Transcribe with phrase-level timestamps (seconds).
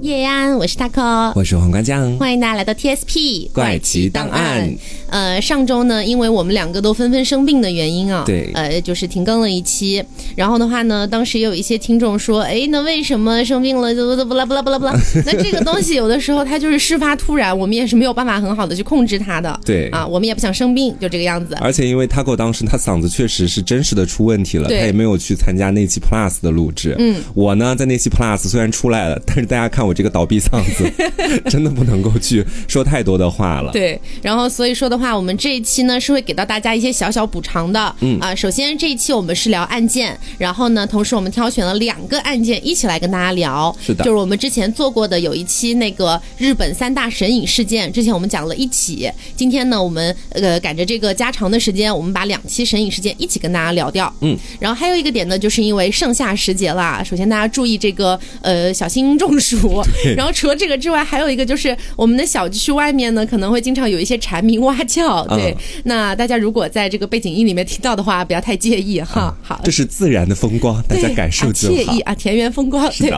[0.00, 4.72] 叶安，我是 taco，我是黄瓜酱，欢迎大家来到 TSP 怪奇档案。
[5.10, 10.04] 呃，上周呢，因为我们两个都纷纷生病的原因啊，对，呃，就是停更了一期。
[10.36, 14.94] 然后的话呢，当时也有一些听众说，哎，那为什么生病了就不啦不啦不啦不啦？
[15.26, 19.58] 那这个东西有的时候它就是事发突然，我们也是没有办法很好的去控制它的。
[19.64, 21.56] 对啊，我们也不想生病，就这个样子。
[21.60, 26.94] 而且因为 taco 当时他嗓子确实是真实的出问题了，他也没有去参加那期 plus 的录制。
[26.98, 30.84] 嗯，我呢在那期 plus 虽然出来了，但是大家看我这个倒闭嗓子，
[31.50, 33.72] 真的不能够去说太多的话了。
[33.72, 37.94] 对，然后所以说的话，我们这一期呢是会给到大家一些小小补偿的。
[38.00, 43.74] 嗯啊，首先这一期我们是聊案件，然后呢，同时我们挑选了两个案件一起来跟大家聊。
[43.80, 54.12] 是的就是我们之前做过的有一期那个日本三大神隐事件，之前我们讲了一起，今天呢我们呃赶着这个加长的时间，我们把两期神隐事件一起跟大家聊掉。
[54.20, 59.77] 嗯，然后还有一个点呢，就是因为盛夏时节啦，首先大家注意这个呃小心中暑。
[60.16, 65.24] 然后除了这个之外，还有一个就是我们的小区外面呢，可能会经常有一些蝉鸣蛙叫。
[65.26, 69.34] 对，嗯那大家如果在这个背景音里面听到的话，不要太介意哈。
[69.42, 72.00] 好，这是自然的风光，大家感受就好啊惬意。
[72.00, 72.90] 啊，田园风光。
[72.98, 73.10] 对，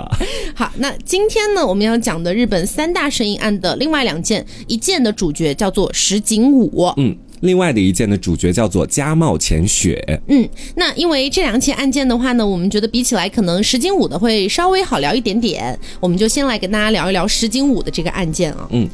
[0.55, 6.93] 好，那今天呢，我们要讲的日本三大神隐案的另外两件，一件的主角叫做石井武。
[6.97, 10.21] 嗯，另外的一件的主角叫做加茂浅雪。
[10.29, 15.79] 嗯，那因为这两起案件的话呢，我们觉得比起来，可能石井武的会稍微好聊一点点。
[15.99, 18.67] 我们就先来跟大家聊一聊石井武的这个案件啊。
[18.71, 18.89] 嗯，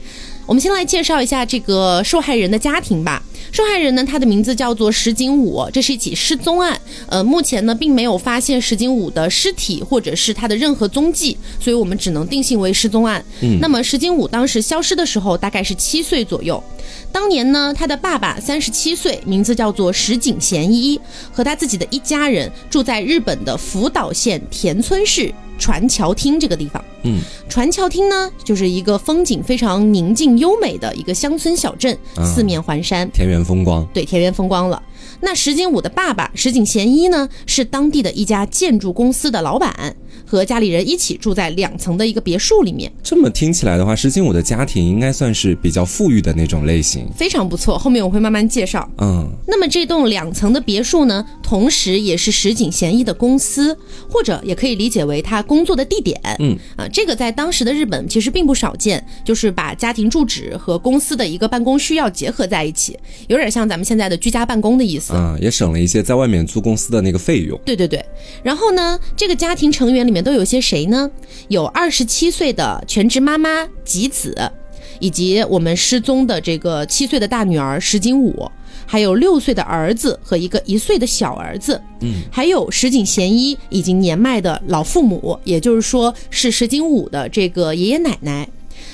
[0.46, 3.22] 我们先来介绍一下这个受害人的家庭吧。
[3.52, 6.78] 受害人呢，他的名字叫做石井武，这是一起失踪案。
[7.06, 13.24] 呃，目前呢，并没有发现石井武的尸体或者是他的任何踪迹，所以我们只能定性为失踪案。
[13.40, 16.62] 嗯那么石井武当时消失的时候，大概是七岁左右。
[17.12, 21.00] 当年呢，他的爸爸三十七岁，名字叫做石井贤一，
[21.32, 26.84] 和他自己的一家人住在日本的福岛县田村市船桥町这个地方。
[27.04, 33.10] 嗯，船桥町呢，就是一个风景非常宁静优美的一个乡村小镇，啊四面环山。
[33.10, 33.86] 田园风光。
[33.94, 34.82] 对，田园风光了。
[35.20, 47.08] 那石井武的爸爸石井贤一呢，是当地的一家建筑公司的老板，和家里人一起住在两层的一个别墅里面，这么听起来的话，石井武的家庭应该算是比较富裕的那种类型。
[47.16, 47.78] 非常不错。
[47.78, 48.88] 后面我会慢慢介绍。
[48.98, 53.76] 嗯，那么这栋两层的别墅呢，同时也是石井贤一的公司，
[54.10, 56.20] 或者也可以理解为他工作的地点。
[56.40, 62.98] 嗯啊，这个在当时的日本其实并不少见，就是把家庭住址和公司的一个办公需要结合在一起，
[63.28, 65.12] 有点像咱们现在的居家办公的意思。
[65.14, 67.58] 啊，也省了一些在外面租公司的那个费用。
[67.64, 68.04] 对对对，
[68.42, 71.10] 然后呢，这个家庭成员里面都有些谁呢？
[71.48, 74.50] 有二十七岁的全职妈妈吉子，
[74.98, 78.50] 以及我们失踪的这个七岁的大女儿石井武，
[78.86, 88.48] 还有六岁的儿子和一个一岁的小儿子，嗯，还有石井贤一已经年迈的老父母，也就是说是石井武的这个爷爷奶奶。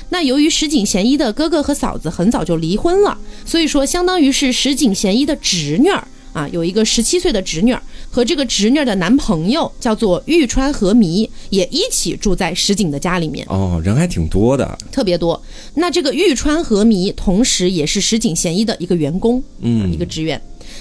[0.08, 3.16] 那由于石井贤一的哥哥和嫂子很早就离婚了，
[3.46, 14.78] 所以说相当于是石井贤一的侄女儿啊，有一个十七岁的侄女儿和这个侄女儿的男朋友叫做玉川和弥，也一起住在石井的家里面，哦，人还挺多的。
[14.90, 15.40] 特别多。
[15.74, 20.40] 那这个玉川和弥同时也是石井贤一的一个员工，嗯一个职员。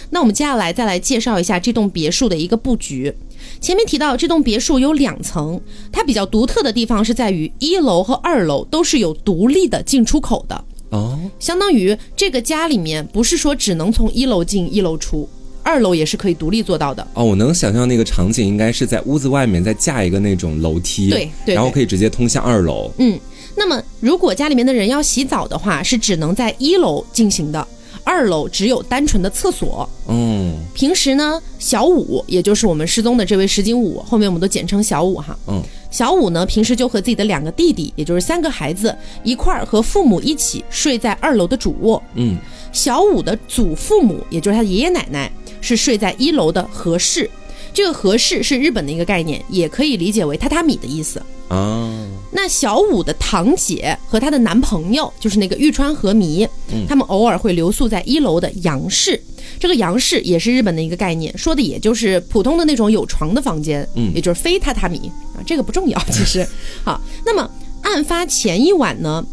[0.10, 3.14] 那我们接下来再来介绍一下这栋别墅的一个布局。
[3.60, 5.60] 前面提到这栋别墅有两层，
[5.92, 15.28] 它比较独特的地方是在于一楼和二楼都是有独立的进出口的，哦，相当于这个家里面不是说只能从一楼进一楼出，
[15.64, 17.06] 二楼也是可以独立做到的。
[17.14, 22.92] 哦，我能想象那个场景应该是在屋子外面再架一个那种楼梯，对对对然后可以直接通向二楼。
[22.98, 23.20] 嗯，
[23.56, 27.68] 那么如果家里面的人要洗澡的话，是只能在一楼进行的，
[28.04, 29.88] 二楼只有单纯的厕所。
[30.08, 35.38] 嗯平时呢，小五也就是我们失踪的这位石井武，后面我们都简称小五哈。
[35.48, 35.62] 嗯，
[35.92, 42.02] 小五呢，平时就和自己的两个弟弟，也就是三个孩子一块儿和父母一起睡在二楼的主卧。
[42.16, 42.38] 嗯，
[42.72, 47.30] 小五的祖父母，也就是他的爷爷奶奶，是睡在一楼的和室。
[47.74, 51.22] 这个和室是日本的一个概念，也可以理解为榻榻米的意思。
[51.48, 56.48] 啊，那小五的堂姐和她的男朋友，就是那个玉川和弥，
[56.88, 59.22] 他们偶尔会留宿在一楼的洋室。
[59.60, 66.46] 这个洋室也是日本的一个概念，说的也就是普通的那种有床的房间，嗯也就是非榻榻米啊，这个不重要， 其实。
[66.84, 67.50] 好，那么
[67.84, 69.26] 案发前一晚呢，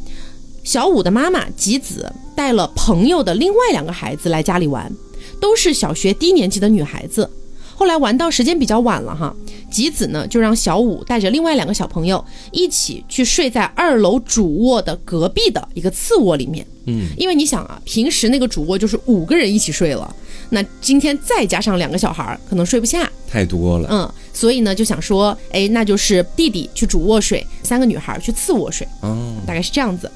[0.65, 4.93] 小五的妈妈吉子带了朋友的另外两个孩子来家里玩，
[5.41, 7.29] 都是小学低年级的女孩子。
[7.75, 9.33] 后来玩到时间比较晚了哈，
[9.71, 16.67] 吉子呢就让小五带着另外两个小朋友一起去睡在二楼主卧的隔壁的一个次卧里面。
[16.87, 20.13] 嗯，因为你想啊，平时那个主卧就是五个人一起睡了，
[20.51, 23.89] 那今天再加上两个小孩儿，可能睡不下，太多了。
[23.93, 30.11] 嗯，所以呢就想说，哎，那就是弟弟去主卧睡，三个女孩去次卧睡，哦，大概是这样子。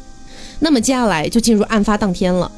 [0.58, 2.50] 那么接下来就进入案发当天了，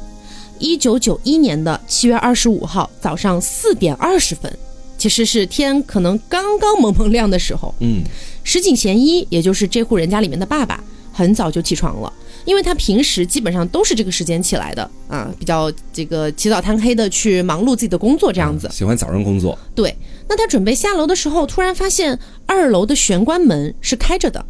[0.59, 4.51] 一九九一年的七月二十五号早上四点二十分，
[4.97, 8.03] 其实是天可能刚刚蒙蒙亮的时候，嗯，
[8.43, 12.13] 石井贤一，也就是这户人家里面的爸爸，很早就起床了，
[12.45, 18.69] 因为他平时基本上都是这个时间起来的啊，比较这个起早贪黑的去忙碌自己的工作这样子。
[18.73, 19.59] 喜欢早上工作。
[19.75, 19.95] 对，
[20.29, 24.45] 那他准备下楼的时候，突然发现二楼的玄关门是开着的，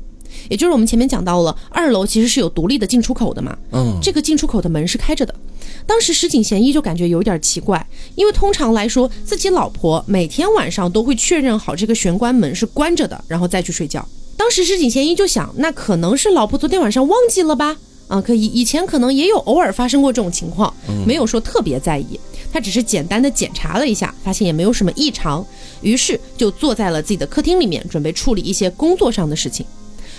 [0.48, 3.56] 也就是我们前面讲到了，二楼其实是有独立的进出口的嘛。
[3.72, 5.34] 嗯，这个进出口的门是开着的。
[5.86, 14.06] 当时石井贤一就感觉有点奇怪，因为通常来说，自己老婆每天晚上都会确认好这个玄关门是关着的，然后再去睡觉。
[14.36, 17.76] 当时石井贤一就想，那可能是老婆昨天晚上忘记了吧？
[18.08, 20.72] 啊，可以，以前可能也有偶尔发生过这种情况，
[21.06, 22.18] 没有说特别在意。
[22.52, 25.44] 他只是简单的检查了一下，发现也没有什么异常，
[25.80, 29.64] 于是就坐在了自己的客厅里面，准备处理一些工作上的事情。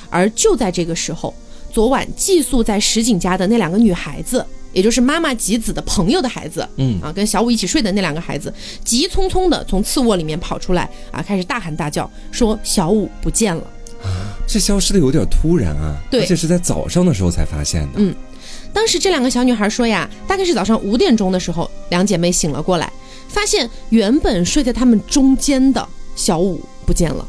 [0.10, 1.34] 而就在这个时候，
[1.72, 4.46] 昨晚寄宿在石井家的那两个女孩子，
[4.76, 13.64] 也就是妈妈吉子的朋友的孩子，嗯啊，跟小五一起睡的那两个孩子，急匆匆的从次卧里面跑出来，啊，开始大喊大叫，说小五不见了。
[14.46, 17.94] 这消失的有点突然啊，对而且是在早上的时候才发现的。
[17.96, 18.14] 嗯
[18.72, 22.92] 当时这两个小女孩说呀，大概是早上五点钟的时候，两姐妹醒了过来，
[23.30, 27.26] 发现原本睡在她们中间的小五不见了。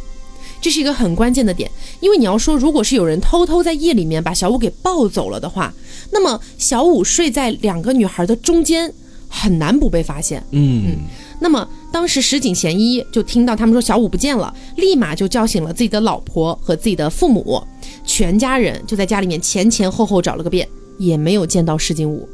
[0.66, 1.70] 这是一个很关键的点，
[2.00, 5.72] 因为你要说，如果是有人偷偷在夜里面把小五给抱走了的话，
[6.10, 8.92] 那么小五睡在两个女孩的中间，
[9.28, 10.42] 很难不被发现。
[10.50, 10.96] 嗯，
[11.40, 17.62] 那么当时石井贤一就听到他们说小五不见了，立马就叫醒了自己的老婆和自己的父母，
[18.04, 22.28] 全家人就在家里面前前后后找了个遍，也没有见到石井武。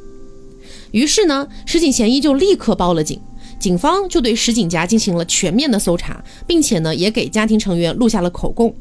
[0.93, 3.21] 于是呢，石井贤一就立刻报了警，
[3.63, 8.75] 警方就对石井家进行了全面的搜查，并且呢也给家庭成员录下了口供。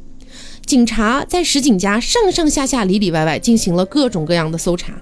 [0.65, 4.93] 警察在石井家上上下下、里里外外进行了各种各样的搜查，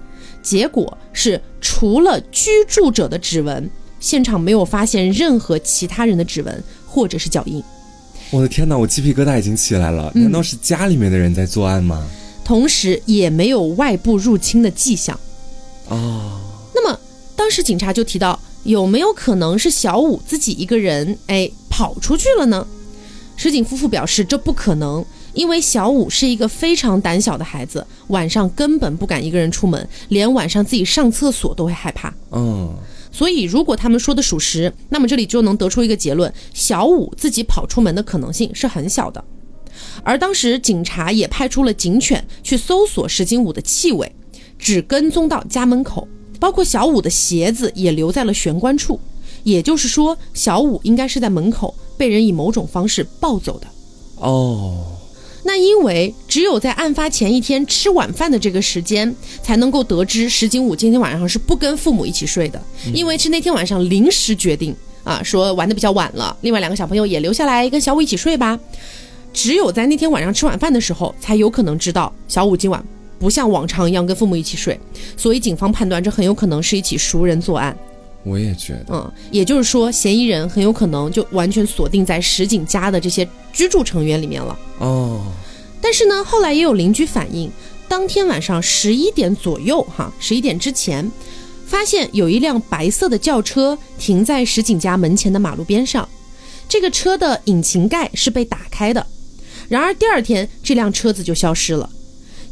[0.43, 3.69] 结果是除了居住者的指纹，
[4.01, 7.63] 现场没有发现任何其他人的指纹或者是脚印，
[8.31, 10.11] 我的天哪，我鸡皮疙瘩已经起来了。
[10.13, 12.05] 难道是家里面的人在作案吗？
[12.43, 15.17] 同时也没有外部入侵的迹象。
[15.87, 16.37] 哦，
[16.75, 16.99] 那么
[17.33, 22.67] 当时警察就提到，有没有可能是小五自己一个人哎跑出去了呢？
[23.35, 25.03] 石井夫妇表示这不可能，
[25.33, 32.13] 因为小五是一个非常胆小的孩子，晚上根本不敢一个人出门，连晚上自己上厕所都会害怕。
[32.31, 32.75] 嗯，
[33.11, 39.23] 所以如果他们说的属实，那么这里就能得出一个结论：小五自己跑出门的可能性是很小的。
[40.03, 44.13] 而当时警察也派出了警犬去搜索石井武的气味，
[44.57, 46.05] 只跟踪到家门口，
[46.39, 48.99] 包括小五的鞋子也留在了玄关处。
[49.43, 53.67] 也就是说，小五应该是在门口被人以某种方式抱走的。
[54.17, 54.83] 哦，
[55.45, 62.61] 那因为只有在案发前一天吃晚饭的这个时间，才能够得知石井武今天晚上是不跟父母一起睡的，
[62.93, 64.75] 因为是那天晚上临时决定
[65.05, 68.59] 啊，说玩的比较晚了，另外两个小朋友也留下来跟小五一起睡吧。
[69.31, 72.83] 只有在那天晚上吃晚饭的时候，才有可能知道小五今晚
[73.19, 74.79] 不像往常一样跟父母一起睡，
[75.17, 77.77] 所以警方判断这很有可能是一起熟人作案。
[78.23, 78.85] 我也觉得。
[78.89, 84.57] 嗯，也就是说，嫌疑人很有可能就完全锁定在石井家的这些居住成员里面了。
[84.79, 85.21] 哦，
[85.81, 87.51] 但是呢，后来也有邻居反映，
[87.87, 91.09] 当天晚上十一点左右，哈，十一点之前，
[91.65, 96.07] 发现有一辆白色的轿车停在石井家门前的马路边上，
[96.67, 99.05] 这个车的引擎盖是被打开的。
[99.69, 101.89] 然而第二天，这辆车子就消失了。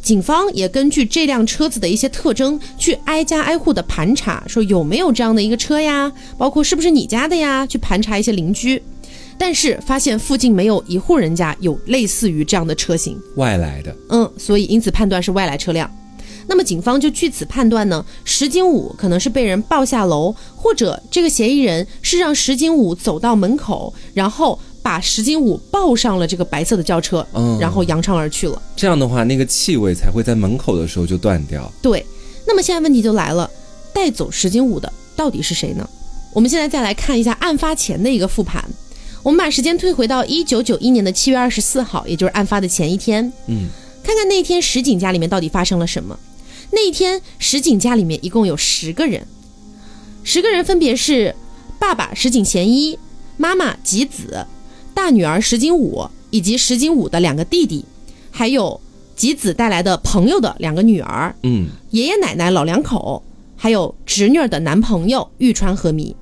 [0.08, 8.82] 警方也根据这辆车子的一些特征，去挨家挨户的盘查，说有没有这样的一个车呀，包括是不是你家的呀，去盘查一些邻居。
[9.38, 13.94] 但是发现附近没有一户人家有类似于这样的车型，外来的。
[14.08, 15.92] 嗯，所以因此判断是外来车辆。
[16.50, 24.58] 那么警方就据此判断呢，石金武可能是被人抱下楼，或者这个嫌疑人是让石金武走到门口，然后
[24.88, 28.62] 把石井武抱上了这个白色的轿车，嗯然后扬长而去了。
[28.74, 31.70] 这样的话，那个气味才会在门口的时候就断掉。
[31.82, 32.06] 对，
[32.48, 33.52] 那么现在问题就来了，
[33.94, 35.86] 带走石井武的到底是谁呢？
[36.32, 38.64] 我们现在再来看一下案发前的一个复盘。
[39.24, 43.68] 我们把时间推回到一九九一年的七月二十四号，也就是案发的前一天，嗯，
[44.02, 46.18] 看看那天石井家里面到底发生了什么。
[46.72, 49.28] 那一天，石井家里面一共有十个人，
[50.24, 51.36] 十个人分别是
[51.78, 52.98] 爸爸石井贤一、
[53.36, 54.48] 妈妈吉子、
[54.98, 57.86] 大女儿石井武以及石井武的两个弟弟，
[58.32, 58.82] 还有
[59.16, 63.22] 吉子带来的朋友的两个女儿，嗯，爷爷奶奶、老两口，
[63.56, 66.16] 还有侄女儿的男朋友玉川和弥。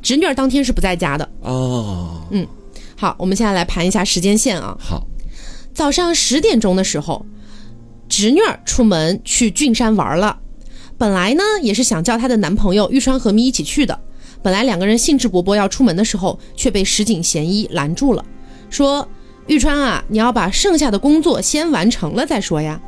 [0.00, 2.46] 侄女儿当天是不在家的，哦，嗯
[2.96, 4.76] 好，我们现在来盘一下时间线啊。
[4.78, 5.04] 好，
[5.74, 7.26] 早上十点钟的时候，
[8.08, 10.38] 侄女儿出门去郡山玩了。
[10.96, 13.98] 本来呢，也是想叫她的男朋友玉川和弥一起去的。
[14.46, 18.24] 本来两个人兴致勃勃要出门的时候，却被石井贤一拦住了，
[18.70, 19.08] 说
[19.48, 22.80] ：“玉川啊，你要把剩下的工作先完成了再说呀。”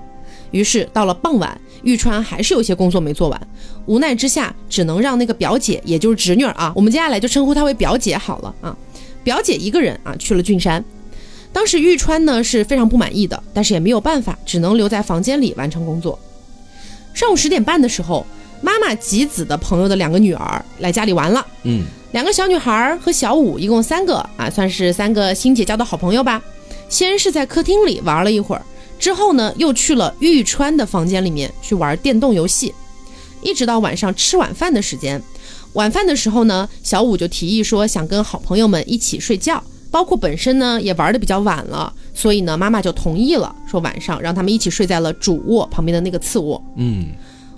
[0.52, 3.48] 于是到了傍晚，玉川还是有些工作没做完，
[3.86, 8.76] 无奈之下，只能让那个表姐，也就是侄女儿啊，我们接下来就称呼她为表姐好了啊。
[9.24, 10.84] 表姐一个人啊去了郡山。
[11.52, 16.16] 当时玉川呢是非常不满意的，但是也没有办法，只能留在房间里完成工作。
[17.12, 18.24] 上午十点半的时候，
[18.60, 21.46] 妈妈吉子的朋友的两个女儿来家里玩了。
[21.62, 26.42] 嗯，两个小女孩和小五一共三个啊，算是三个新结交的好朋友吧。
[26.88, 28.62] 先是在客厅里玩了一会儿，
[28.98, 32.74] 之后呢又去了玉川的房间里面去玩电动游戏，
[33.42, 35.22] 一直到晚上吃晚饭的时间。
[35.74, 46.60] 晚饭的时候呢，小五就提议说想跟好朋友们一起睡觉，包括本身呢也玩的比较晚了，所以呢妈妈就同意了，说晚上让他们一起睡在了主卧旁边的那个次卧。
[46.76, 47.08] 嗯，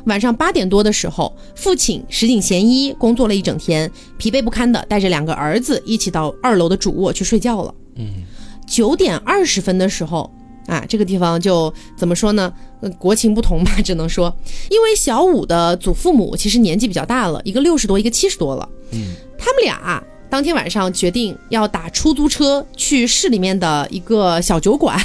[0.04, 7.74] 晚上八点多的时候，父亲石井贤一工作了一整天，疲惫不堪的带着两个儿子一起到二楼的主卧去睡觉了。
[7.96, 8.22] 嗯，
[8.66, 10.30] 九点二十分的时候。
[10.66, 12.52] 啊，这个地方就怎么说呢？
[12.80, 14.32] 呃，国情不同吧，只能说，
[14.70, 18.68] 因为小五的祖父母其实年纪比较大了，一个六十多，一个七十多了。
[18.92, 24.96] 嗯，他们俩当天晚上决定要打出租车去市里面的一个小酒馆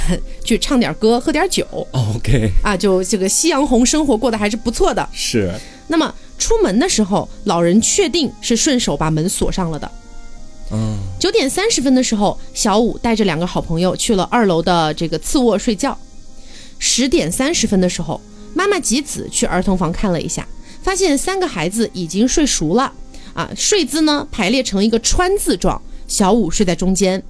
[0.44, 1.66] 去唱点歌，喝点酒。
[1.90, 5.06] OK，啊，就这个夕阳红生活过得还是不错的。
[5.12, 5.52] 是，
[5.88, 9.90] 那么出门的时候，老人确定是顺手把门锁上了的。
[10.70, 15.98] 嗯，九点三十分的时候，小五带着两个好朋友去了二楼的这个次卧睡觉。
[16.78, 18.20] 十点三十分的时候，
[18.54, 20.46] 妈妈吉子去儿童房看了一下，
[20.82, 22.92] 发现三个孩子已经睡熟了，
[23.36, 27.22] 啊，睡姿呢排列成一个川字状，小五睡在中间，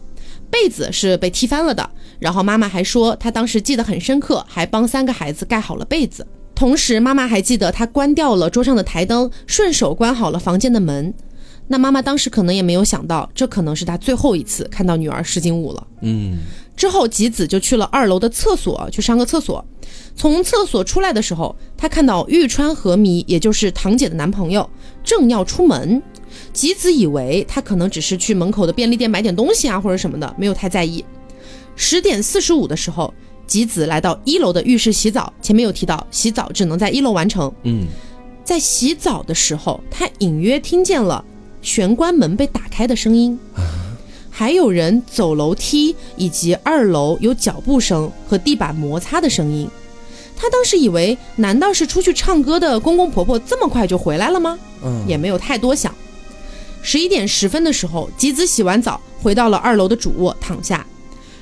[0.49, 1.91] 被子是被踢翻了的。
[2.21, 6.25] 然后妈妈还说，她当时记得很深刻，还帮三个孩子盖好了被子。
[6.55, 11.13] 同时，妈妈还记得她关掉了桌上的台灯，顺手关好了房间的门。
[11.69, 15.87] 那妈妈当时可能也没有想到，这可能是她最后一次看到女儿石井舞了。
[16.03, 16.39] 嗯，
[16.77, 19.63] 之后，吉子就去了二楼的厕所去上个厕所。
[20.15, 24.71] 从厕所出来的时候，她看到玉川和弥，也就是堂姐的男朋友，
[25.07, 26.03] 正要出门。
[26.53, 31.03] 吉子以为他可能只是去门口的便利店买点东西啊，或者什么的，没有太在意。
[31.77, 33.13] 十点四十五的时候，
[33.47, 35.33] 吉子来到一楼的浴室洗澡。
[35.41, 37.53] 前面有提到，洗澡只能在一楼完成。
[37.63, 37.87] 嗯，
[38.45, 41.25] 在洗澡的时候，他隐约听见了
[41.63, 43.39] 玄关门被打开的声音，
[44.31, 49.69] 还有人走楼梯，以及二楼有脚步声和地板摩擦的声音。
[50.39, 54.59] 他当时以为，难道是出去唱歌的公公婆婆这么快就回来了吗？
[54.87, 55.95] 嗯，也没有太多想。
[56.83, 60.87] 十一点十分的时候，吉子洗完澡回到了二楼的主卧躺下。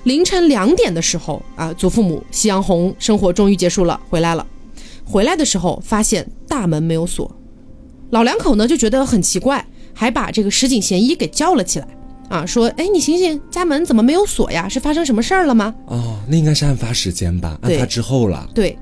[0.04, 4.46] 凌晨两点的时候啊，祖父母夕阳红生活终于结束了，回来了。
[5.04, 7.30] 回来的时候发现大门没有锁，
[8.10, 11.88] 老两口呢就觉得很奇怪，还把这个石井贤一给叫了起来
[12.30, 14.66] 啊，说：“哎，你醒醒，家门怎么没有锁呀？
[14.66, 17.58] 是发生什么事儿了吗哦，那应该是案发时间吧？
[17.60, 18.48] 案发之后了？”。
[18.54, 18.78] 对，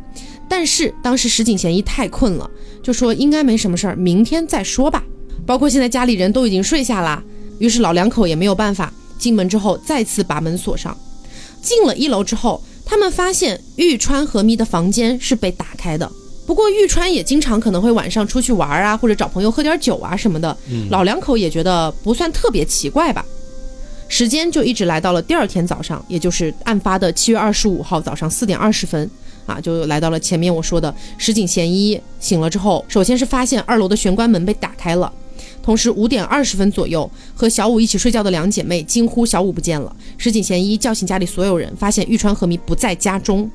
[0.52, 2.50] 但是当时石井贤一太困了，
[2.82, 5.02] 就说应该没什么事儿，明天再说吧。
[5.46, 7.24] 包括现在家里人都已经睡下啦，
[7.58, 10.94] 于是老两口也没有办法，进门之后再次把门锁上。
[11.62, 16.12] 进了一楼之后，他们发现玉川和咪的房间是被打开的。
[16.46, 20.54] 不过玉川也经常可能会晚上出去玩啊，或者找朋友喝点酒啊什么的。
[20.90, 23.24] 老两口也觉得不算特别奇怪吧。
[24.06, 29.10] 时间就一直来到了第二天早上，也就是案发的七月二十五号早上四点二十分，
[29.46, 35.12] 啊，就来到了前面我说的石井贤一醒了之后，首先是发现二楼的玄关门被打开了，
[35.62, 39.94] 同时五点二十分左右，和小五一起睡觉的两姐妹惊呼小五不见了。
[40.16, 43.50] 石井贤一叫醒家里所有人，发现玉川和弥不在家中。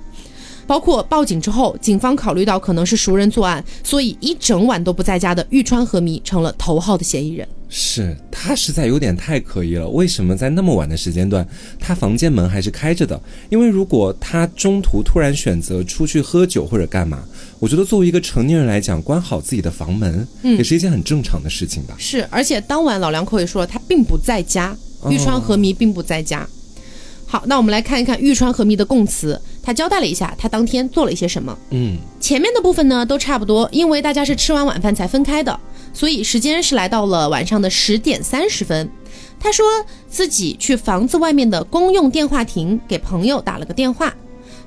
[0.67, 7.47] 包括报警之后，警方考虑到可能是熟人作案，所以一整晚都不在家的玉川和弥成了头号的嫌疑人。
[7.69, 11.45] 是他实在有点太可疑了，为什么在那么晚的时间段，
[11.79, 13.19] 他房间门还是开着的？
[13.49, 17.23] 因为如果他中途突然选择出去喝酒或者干嘛，
[17.59, 21.95] 我觉得作为一个成年人来讲，关好自己的房门，也是一件很正常的事情吧。
[21.97, 24.73] 是，而且当晚老两口也说了，他并不在家，
[25.09, 26.47] 玉川和弥并不在家。
[27.25, 31.53] 好，那我们来看一看玉川和弥的供词，他交代了一下他当天做了一些什么。
[31.71, 35.59] 嗯，前面的部分呢都差不多，因为大家是吃完晚饭才分开的，
[35.91, 38.89] 所以时间是来到了晚上的十点三十分。
[39.37, 39.65] 他说
[40.07, 44.15] 自己去房子外面的公用电话亭给朋友打了个电话，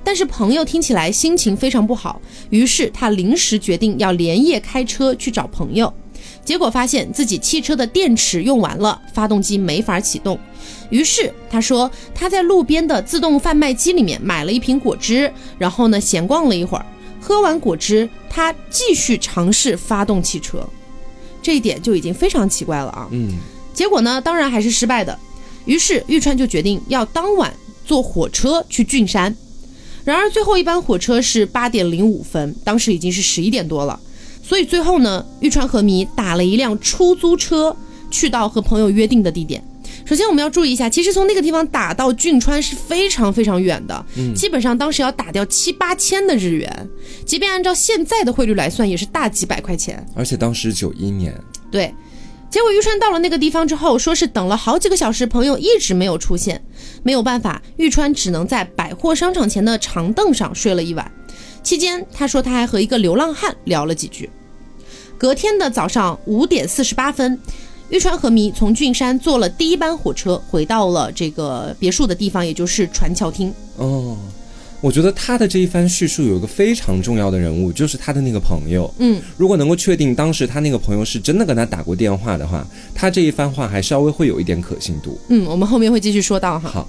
[0.03, 5.91] 但是朋友听起来心情非常不好，于是他临时决定要连夜开车去找朋友。
[6.51, 10.37] 结果发现自己汽车的电池用完了，发动机没法启动。
[10.89, 16.85] 于是他说他在路边的自动贩卖机里面买了一瓶果汁，然后呢闲逛了一会儿，
[17.21, 20.67] 喝完果汁，他继续尝试发动汽车。
[21.41, 23.07] 这一点就已经非常奇怪了啊！
[23.11, 23.29] 嗯，
[23.73, 25.17] 结果呢，当然还是失败的。
[25.63, 27.53] 于是玉川就决定要当晚
[27.85, 29.33] 坐火车去郡山。
[30.03, 33.97] 然而最后一班火车是八点零五分，当时已经是十一点多了。
[34.51, 37.73] 所以最后呢，玉川和弥打了一辆出租车
[38.09, 39.63] 去到和朋友约定的地点。
[40.03, 46.89] 首先我们要注意一下，其实从那个地方打到郡川是非常非常远的，嗯基本上当时要打掉七八千的日元，
[47.25, 50.05] 即便按照现在的汇率来算，也是大几百块钱。
[50.13, 51.33] 而且当时九一年，
[51.71, 51.95] 对，
[52.49, 56.61] 结果玉川到了那个地方之后，说是等了好几个小时，朋友一直没有出现，
[57.03, 61.09] 没有办法，玉川只能在百货商场前的长凳上睡了一晚。
[61.63, 64.29] 期间，他说他还和一个流浪汉聊了几句。
[65.21, 67.39] 隔天的早上五点四十八分，
[67.89, 73.53] 玉川和弥从郡山坐了第一班火车，回到了这个别墅的地方，也就是船桥町。
[73.77, 74.17] 哦，
[74.81, 78.91] 我觉得他的这一番叙述有一个非常重要的人物，就是他的那个朋友。
[78.97, 85.21] 嗯，如果能够确定当时他那个朋友是真的跟他打过电话的话，他这一番话还稍微会有一点可信度。
[85.27, 86.67] 嗯，我们后面会继续说到哈。
[86.67, 86.87] 好，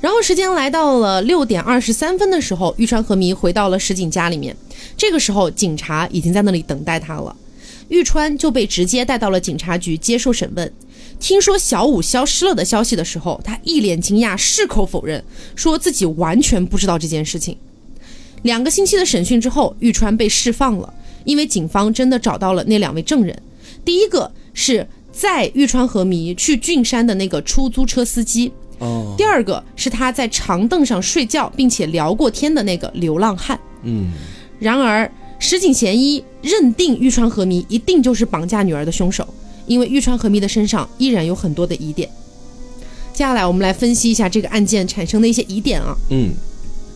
[0.00, 4.56] 然后时间来到了六点二十三分的时候，玉川和弥回到了石井家里面。
[4.96, 7.34] 这个时候，警察已经在那里等待他了。
[7.88, 10.72] 玉川就被直接带到了警察局接受审问。
[11.20, 15.22] 听说小五消失了的消息的时候，他一脸惊讶，矢口否认，
[15.54, 17.56] 说自己完全不知道这件事情。
[18.42, 20.92] 两个星期的审讯之后，玉川被释放了，
[21.24, 23.40] 因为警方真的找到了那两位证人。
[23.84, 33.56] 第一个是载玉川和弥去郡山的那个出租车司机，哦，第二个是他在长凳上睡觉并且聊过天的那个流浪汉。
[33.84, 34.12] 嗯，
[34.58, 35.08] 然而，
[35.42, 39.26] 石井贤一认定玉川和弥一定就是绑架女儿的凶手，
[39.66, 42.08] 因为玉川和弥的身上依然有很多的疑点。
[43.12, 45.96] 接下来，我们来分析一下这个案件产生的一些疑点啊。
[46.10, 46.30] 嗯，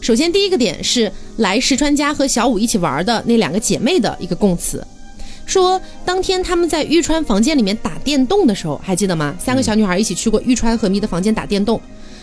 [0.01, 4.87] 首先，第一个点是来石川家和小五一起玩的那两个姐妹的一个供词，
[5.45, 9.35] 说当天他们在玉川房间里面打电动的时候，还记得吗？
[9.41, 11.81] 三个小女孩一起去过玉川和弥的房间打电动，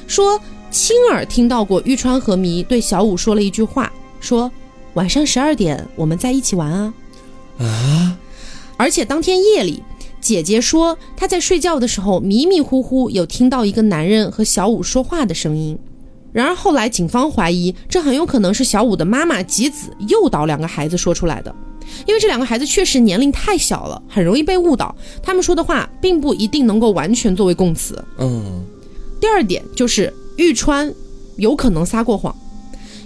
[0.07, 0.39] 说
[0.71, 4.49] 亲耳听到过玉川和弥对小五说了一句话，说
[4.93, 6.93] 晚上十二点我们在一起玩啊。
[7.59, 8.17] 啊，
[8.77, 9.83] 而且当天夜里，
[10.19, 15.77] 姐姐说她在睡觉的时候迷迷糊糊有听到一个男人和小五说话的声音。
[16.31, 21.55] 然而后来警方怀疑，这很有可能是小五的妈妈吉子诱导两个孩子说出来的，
[22.07, 24.95] 因为这两个孩子确实年龄太小了，很容易被误导。
[25.21, 28.03] 他们说的话并不一定能够完全作为供词。
[28.17, 28.63] 嗯，
[29.21, 30.91] 第二点就是玉川
[31.35, 32.35] 有可能撒过谎，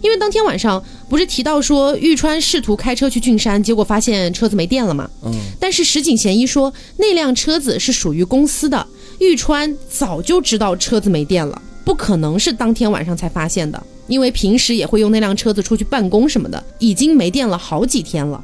[0.01, 5.09] 因为当天晚上不是提到说玉川试图开车去郡山，结果发现车子没电了吗？
[5.23, 8.85] 嗯，但是石井贤一说那辆车子是属于公司的，
[9.19, 18.43] 玉川早就知道车子没电了，不可能是当天晚上才发现的，因为平时也会用那辆车子出去办公什么的，已经没电了好几天了。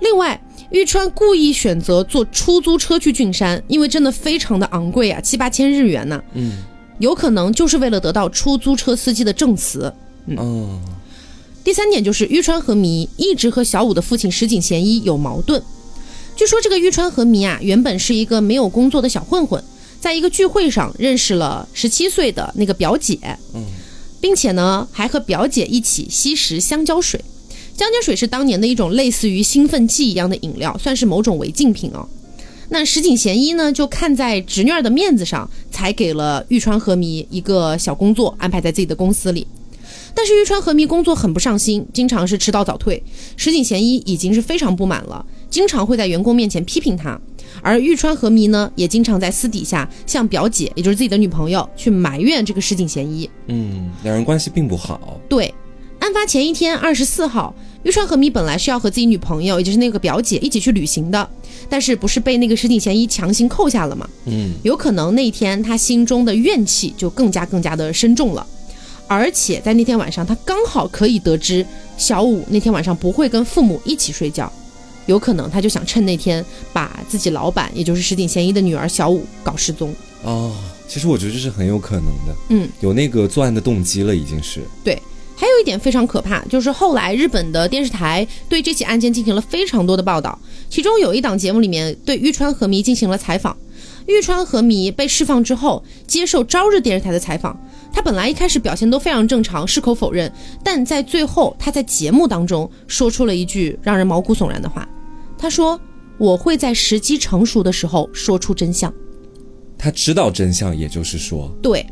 [0.00, 6.58] 另外，玉川故意选择坐出租车去郡山，因为真的非常的昂贵啊，七八千日元呢、嗯，
[6.98, 9.92] 有可能就是为了得到出租车司机的证词。
[10.36, 10.80] 哦，
[11.64, 15.62] 第三点就是玉川和弥一直和小五的父亲石井贤一有矛盾。
[16.36, 19.64] 据说这个玉川和弥啊，原本是一个没有工作的小混混，
[19.98, 23.18] 在一个聚会上认识了十七岁的那个表姐，
[23.54, 23.64] 嗯，
[24.20, 27.24] 并且呢还和表姐一起吸食香蕉水。
[27.76, 32.06] 香蕉水是当年的一种类似于兴奋剂一样的饮料，算是某种违禁品哦。
[32.68, 39.46] 那石井贤一呢，就看在侄女儿的面子上，才给了玉川和弥一个小工作，安排在自己的公司里。
[40.14, 43.02] 但是玉川和弥工作很不上心，经常是迟到早退。
[43.36, 47.20] 石井贤一已经是非常不满了，经常会在员工面前批评他。
[47.60, 53.28] 而玉川和弥呢，也经常在私底下向表姐，也就是自己的女朋友，去埋怨这个石井贤一。
[53.48, 55.20] 嗯，两人关系并不好。
[55.28, 55.52] 对，
[55.98, 61.28] 案发前一天，二十四号，玉川和弥本来是要和自己女朋友，也就是那个表姐一起去旅行的，
[61.68, 64.08] 但是不是被那个石井贤一强行扣下了吗？
[64.26, 68.46] 嗯，有可能那一天他心中的怨气就更加更加的深重了，
[69.06, 71.64] 而且在那天晚上，他刚好可以得知
[71.96, 74.50] 小五那天晚上不会跟父母一起睡觉，
[75.06, 79.94] 有可能他就想趁那天把自己老板，也就是石井贤一的女儿小五搞失踪。
[80.22, 80.56] 哦，
[80.88, 82.34] 其实我觉得这是很有可能的。
[82.48, 84.62] 嗯，有那个作案的动机了，已经是。
[84.82, 84.94] 对，
[85.36, 90.38] 还有一点非常可怕，就是后来日本的电视台对这起案件进行了非常多的报道，
[90.70, 93.54] 其中有一档节目里面对玉川和弥进行了采访。
[94.06, 97.58] 玉川和弥被释放之后，接受朝日电视台的采访，
[97.94, 100.30] 他本来一开始表现都非常正常，矢口否认，
[100.64, 104.86] 但在最后他在节目当中说出了一句让人毛骨悚然的话，
[105.38, 105.80] 他说
[106.18, 108.92] ：“我会在时机成熟的时候说出真相。
[109.78, 111.86] 他知道真相，也就是说，对。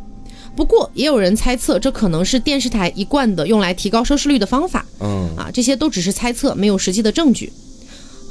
[0.55, 4.85] 不过也有人猜测，这可能是电视台一贯的用来提高收视率的方法。
[5.01, 7.51] 嗯啊，这些都只是猜测，没有实际的证据。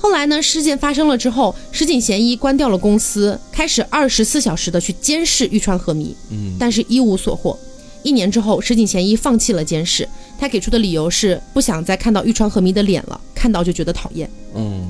[0.02, 7.58] 后来呢，事件发生了之后，石井贤一关掉了公司，开始二十四小时的去监视玉川和弥，嗯，但是一无所获。
[8.02, 10.10] 一年之后，石井贤一放弃了监视，
[10.40, 14.28] 他给出的理由是不想再看到玉川和弥的脸了，看到就觉得讨厌。
[14.56, 14.90] 嗯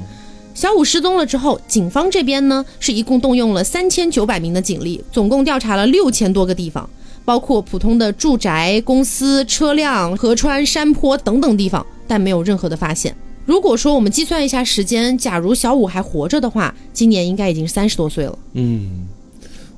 [0.54, 6.90] 小五失踪了之后，警方这边呢是一共动用了三千九百名的警力，总共调查了六千多个地方，
[7.26, 13.16] 包括普通的住宅、公司、车辆、河川、山坡等等地方，但没有任何的发现。
[13.46, 18.40] 如果说我们计算一下时间，假如小五还活着的话，今年应该已经三十多岁了。
[18.54, 19.08] 嗯，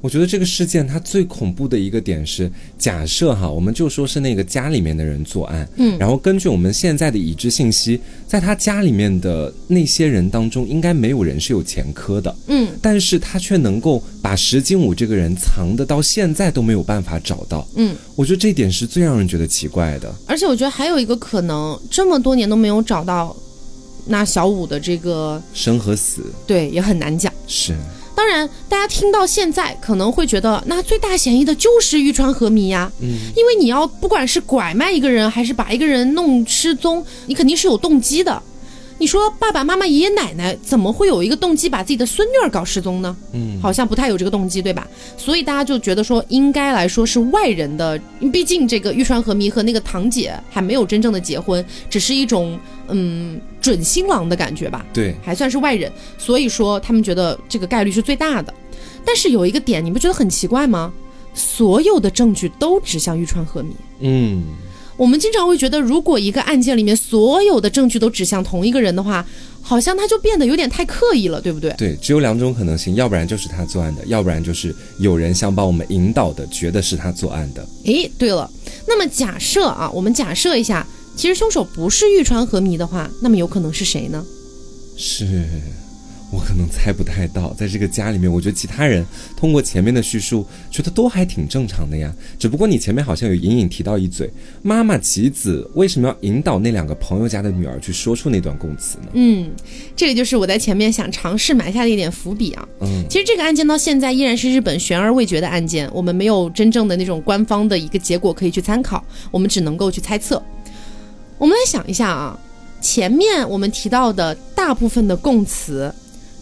[0.02, 5.98] 我觉得这个事件它最恐怖的一个点是，假设哈，我们就说是那个家里面的人作案，嗯。
[5.98, 20.14] 然后根据我们现在的已知信息，在他家里面的那些人当中，应该没有人是有前科的，嗯，但是他却能够把石金武这个人藏的到现在都没有办法找到，嗯，我觉得这一点是最让人觉得奇怪的。
[20.28, 23.34] 而且我觉得还有一个可能，这么多年都没有找到，
[24.06, 27.32] 那小五的这个生和死对也很难讲。
[27.48, 27.76] 是，
[28.16, 38.42] 当然，大家听到现在可能会觉得，那最大嫌疑的就是玉川和弥呀，嗯，因为你要不管是拐卖一个人，还是把一个人弄失踪，你肯定是有动机的。
[39.04, 43.14] 你说爸爸妈妈、爷爷奶奶怎么会有一个动机把自己的孙女儿搞失踪呢？
[43.34, 44.88] 嗯，好像不太有这个动机，对吧？
[45.18, 48.00] 所以大家就觉得说，应该来说是外人的，
[48.32, 54.86] 毕竟这个玉川和弥和那个堂姐还没有真正的结婚，只是一种嗯准新郎的感觉吧。
[54.94, 58.54] 对，还算是外人，所以说他们觉得这个概率是最大的。
[59.04, 60.94] 但是有一个点，你不觉得很奇怪吗？
[61.34, 63.76] 所有的证据都指向玉川和弥。
[64.00, 64.44] 嗯，
[64.96, 69.26] 我们经常会觉得，如果一个案件里面所有的证据都指向同一个人的话，
[69.62, 71.74] 好像他就变得有点太刻意了，对不对？
[71.78, 77.68] 对，只有两种可能性，要不然就是他作案的，要不然就是有人想把我们引导的，觉得是他作案的。
[77.86, 78.50] 诶，对了，
[78.88, 84.24] 那么假设啊，我们假设一下，其实凶手不是玉川和弥的话，那么有可能是谁呢？
[84.96, 85.26] 是
[86.34, 89.06] 我可能猜不太到，在这个家里面，我觉得其他人
[89.38, 92.12] 通过前面的叙述，觉得都还挺正常的呀。
[92.40, 94.28] 只不过你前面好像有隐隐提到一嘴，
[94.64, 99.10] 妈妈吉子为什么要引导那两个朋友家的女儿去说出那段供词呢？
[99.14, 99.52] 嗯，
[99.96, 102.68] 这个就是我在前面想尝试埋下的一点伏笔啊。
[102.82, 110.42] 嗯，其实这个案件到现在依然是日本悬而未决的案件，我们没有真正的那种官方的一个结果可以去参考，我们只能够去猜测。
[111.38, 112.40] 我们来想一下啊，
[112.82, 115.94] 前面我们提到的大部分的供词，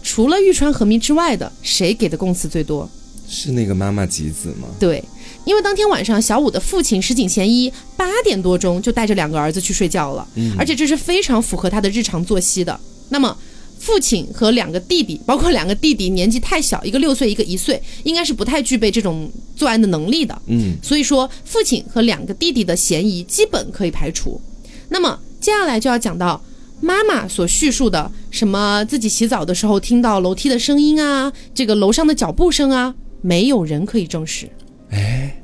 [0.02, 2.88] 除了玉川和弥之外的，谁给的供词最多？
[3.28, 4.68] 是那个妈妈吉子吗？
[4.78, 5.02] 对，
[5.44, 12.78] 因为当天晚上小五的父亲石井贤一八点多钟就带着两个儿子去睡觉了，嗯而且这是非常符合他的日常作息的。
[13.08, 13.36] 那么。
[13.78, 20.40] 父亲和两个弟弟，包括两个弟弟年纪太小，一个六岁，一个一岁，应该是不太具备这种作案的能力的。
[20.46, 24.40] 嗯，所以说，父亲和两个弟弟的嫌疑基本可以排除。
[24.88, 26.40] 那么接下来就要讲到
[26.82, 34.48] 妈妈所叙述的什么自己洗澡的时候听到楼梯的声音啊，这个楼上的脚步声啊，没有人可以证实。
[34.90, 35.40] 哎，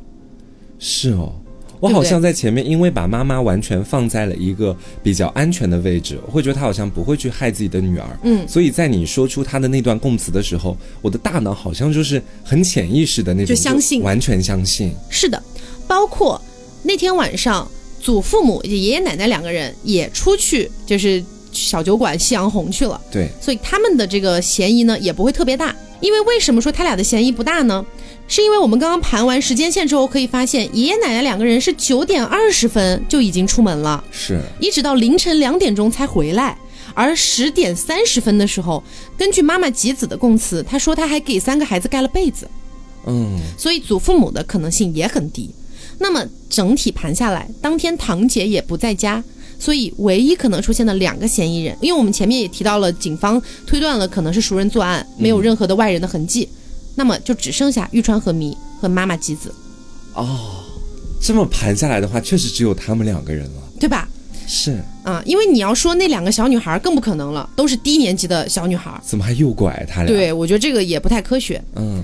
[0.78, 1.32] 是哦。
[1.80, 8.18] 我好像在前面，因为把妈妈完全放在了一个比较安全的位置，我会觉得她好像不会去害自己的女儿。
[8.24, 14.92] 嗯所以在你说出她的那段供词的时候，我的大脑好像就是很潜意识的那种，就相信完全相信。
[15.08, 15.40] 是的，
[15.86, 16.42] 包括
[16.82, 17.70] 那天晚上，
[18.00, 23.00] 祖父母爷爷奶奶两个人也出去，就是小酒馆夕阳红去了。
[23.10, 25.74] 对，所以他们的这个嫌疑呢也不会特别大。
[26.00, 27.84] 因为为什么说他俩的嫌疑不大呢？
[28.28, 36.56] 是因为我们刚刚盘完时间线之后，可以发现爷爷奶奶两个人是九点二十分就已经出门了，是，一直到凌晨两点钟才回来。
[36.94, 38.82] 而十点三十分的时候，
[39.16, 42.48] 根据妈妈吉子的供词，她说她还给三个孩子盖了被子，
[43.06, 45.50] 嗯，所以祖父母的可能性也很低。
[45.98, 49.22] 那么整体盘下来，当天堂姐也不在家，
[49.58, 56.48] 所以唯一可能出现的两个嫌疑人，因为我们前面也提到了，警方推断了可能是熟人作案，没有任何的外人的痕迹，
[56.94, 59.52] 那么就只剩下玉川和弥和妈妈吉子，
[60.14, 60.64] 哦，
[61.20, 63.62] 这么盘下来的话，确实只有他们两个人了。
[63.80, 64.08] 对吧？
[64.46, 68.90] 是，啊、因为你要说那两个小女孩更不可能了，都是低年级的小女孩。
[69.04, 71.62] 怎么还诱拐他俩？，对，我觉得这个也不太科学。
[71.76, 72.02] 嗯，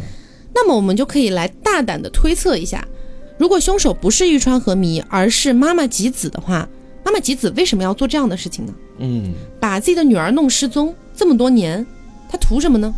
[0.55, 2.87] 那么我们就可以来大胆的推测一下，
[3.37, 6.69] 如果凶手不是玉川和弥，而是妈妈吉子的话，
[7.05, 8.75] 妈妈吉子为什么要做这样的事情呢？
[8.99, 11.85] 嗯，把自己的女儿弄失踪这么多年，
[12.31, 12.95] 她图什么呢？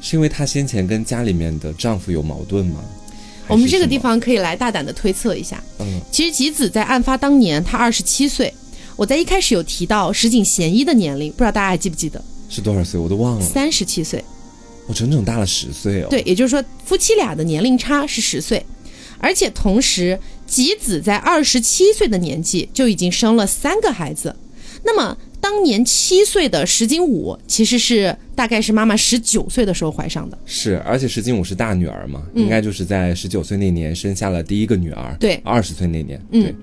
[0.00, 2.80] 是因为她先前跟家里面的丈夫有矛盾吗？
[3.48, 5.62] 我们这个地方可以来大胆的推测一下。
[5.80, 8.52] 嗯其实吉子在案发当年，她二十七岁。
[8.96, 12.22] 我在一开始有提到石井贤一的年龄，不知道大家还记不记得？
[12.50, 14.22] 是多少岁我都忘了，三十七岁。
[14.86, 16.08] 我整整大了十岁哦。
[16.10, 18.64] 对，也就是说夫妻俩的年龄差是十岁，
[19.22, 24.36] 而且同时吉子在二十七岁的年纪就已经生了三个孩子。
[24.84, 30.36] 那么当年七岁的石井武其实是大概是妈妈十九岁的时候怀上的。
[30.44, 35.16] 是，而且石井武是大女儿嘛，应该就是在十九岁那年生下了第一个女儿。
[35.20, 36.20] 对二十岁那年。
[36.32, 36.54] 嗯对，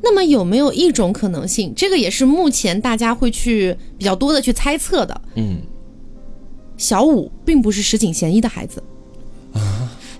[0.00, 5.58] 那么有没有一种可能性，这个也是目前大家会去比较多的去猜测的，嗯，
[6.76, 8.80] 小五并不是石井贤一的孩子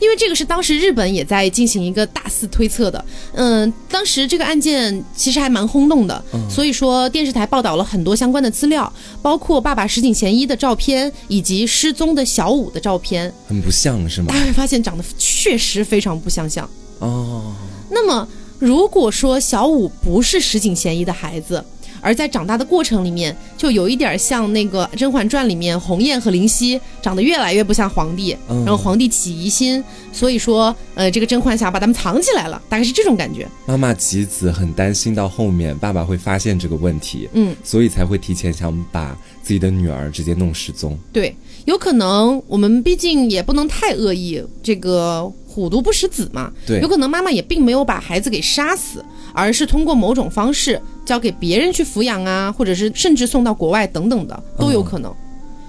[0.01, 3.05] 因为这个是当时日本也在进行一个大肆推测的，
[3.35, 14.39] 嗯，当时这个案件其实还蛮轰动的，所以说电视台报道了很多相关的资料，包括爸爸石井贤一的照片以及失踪的小五的照片，很不像是吗大？
[14.39, 16.69] 家会发现长得确实非常不相像。
[16.99, 17.53] 哦，
[17.91, 18.27] 那么，
[18.59, 21.65] 如果说小五不是石井贤一的孩子，
[22.05, 33.49] 而在长大的过程里面，就有一点像那个《甄嬛传》里面红雁和灵犀长得越来越不像皇帝，嗯然后皇帝起疑心，所以说，呃，这个甄嬛想把他们藏起来了，大概是这种感觉。
[33.65, 40.99] 妈妈吉子很担心到后面爸爸会发现这个问题，嗯，所以才会提前想把自己的女儿直接弄失踪。
[41.11, 46.51] 对，有可能我们毕竟也不能太恶意，这个虎毒不食子嘛。
[46.67, 55.15] 对有可能妈妈也并没有把孩子给杀死，而是通过某种方式交给别人去抚养啊，或者是甚至送到国外等等的都有可能。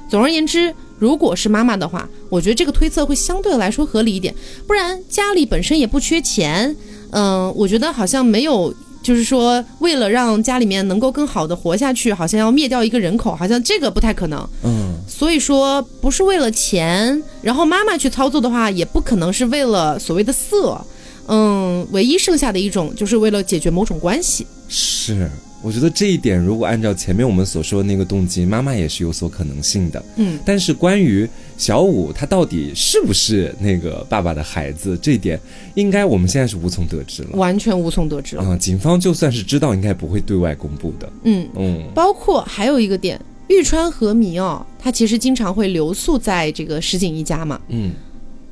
[0.10, 4.34] 总而言之，如果是妈妈的话，我觉得这个推测会相对来说合理一点，
[4.66, 6.76] 不然家里本身也不缺钱，
[7.12, 8.74] 嗯、我觉得好像没有。
[9.06, 14.50] 就是说，为了让家里面能够更好的活下去，好像要灭掉一个人口，好像这个不太可能。
[14.64, 20.82] 嗯，所以说，不是为了钱，然后妈妈去操作的话，也不可能是为了所谓的色。
[21.28, 24.48] 嗯，唯一剩下的一种就是为了解决某种关系。
[24.68, 25.30] 是。
[25.66, 30.06] 我觉得这一点，如果按照前面我们所说的那个动机，妈妈也是有所可能性的。
[30.18, 35.40] 嗯，但是关于小五他到底是不是那个爸爸的孩子，这一点
[35.74, 37.30] 应该我们现在是无从得知了。
[37.34, 38.44] 完全无从得知了。
[38.44, 41.12] 啊、警方就算是知道，应该不会对外公布的。
[41.24, 47.60] 嗯，嗯，包括还有一个点，玉川和弥哦，他其实经常会留宿在这个石井一家嘛。
[47.70, 47.92] 嗯，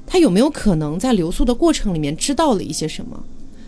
[0.08, 3.24] 他有没有可能在留宿的过程里面知道了一些什么，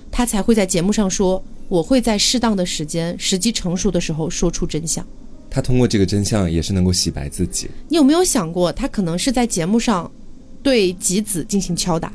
[0.10, 5.06] 他才会在节目上说我会在适当的时间、时机成熟的时候说出真相？
[5.50, 7.70] 他通过这个真相也是能够洗白自己。
[7.88, 10.12] 你有没有想过，他可能是在节目上
[10.62, 12.12] 对吉子进行敲打，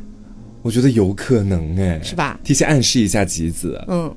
[0.61, 2.39] 我觉得有可能哎，是吧？
[2.45, 3.83] 提前暗示一下吉子。
[3.89, 4.15] 嗯，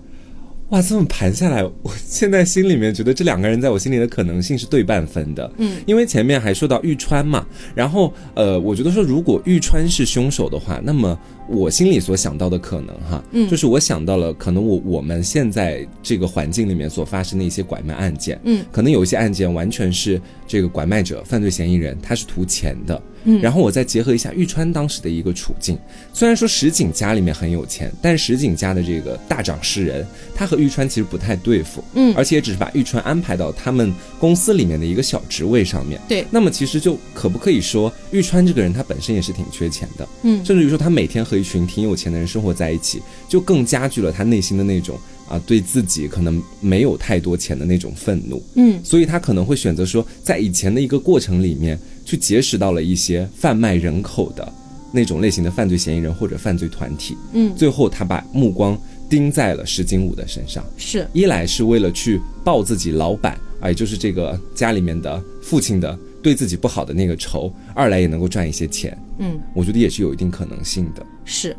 [0.69, 5.49] 哇，这么盘下来，我现在心里面觉得这两个人在我心里的可能性是对半分的。
[5.57, 11.17] 嗯，因为前面还说到玉川嘛，然后呃，我觉得说如果玉川是凶手的话，那么
[11.47, 13.49] 我心里所想到的可能哈，嗯。
[13.49, 23.41] 就是我想到了可能我我们现在这个环境里面所发生的一些拐卖案件，嗯，可能有一些案件完全是这个拐卖者、犯罪嫌疑人他是图钱的，嗯。
[23.41, 25.77] 然后我再结合一下玉川当时的一个处境，
[26.13, 30.05] 虽然说石井家里面很有钱，但石井家的这个大掌事人，
[30.35, 32.13] 他和玉川其实不太对付，嗯。
[32.15, 35.99] 而且也只是把玉川安排到他们公司里面的一个小职位上面。
[36.07, 40.43] 对，那么其实就可不可以说，玉川这个人他本身也是挺缺钱的，嗯。
[40.45, 48.43] 甚至于说他每天和一群挺有钱的人生活在一起，就更加剧了他内心的那种啊对自己可能没有太多钱的那种愤怒。
[48.55, 48.79] 嗯。
[48.83, 54.53] 所以他可能会选择说，在以前的一个过程里面，去结识到了一些贩卖人口的
[54.91, 57.17] 那种类型的犯罪嫌疑人或者犯罪团体。
[57.33, 68.97] 嗯，最后他把目光盯在了石金武的身上，是，一来是为了去报自己老板啊，也就是这个家里面的父亲的对自己不好的那个仇；二来也能够赚一些钱。
[69.19, 71.05] 嗯我觉得也是有一定可能性的。
[71.25, 71.55] 是。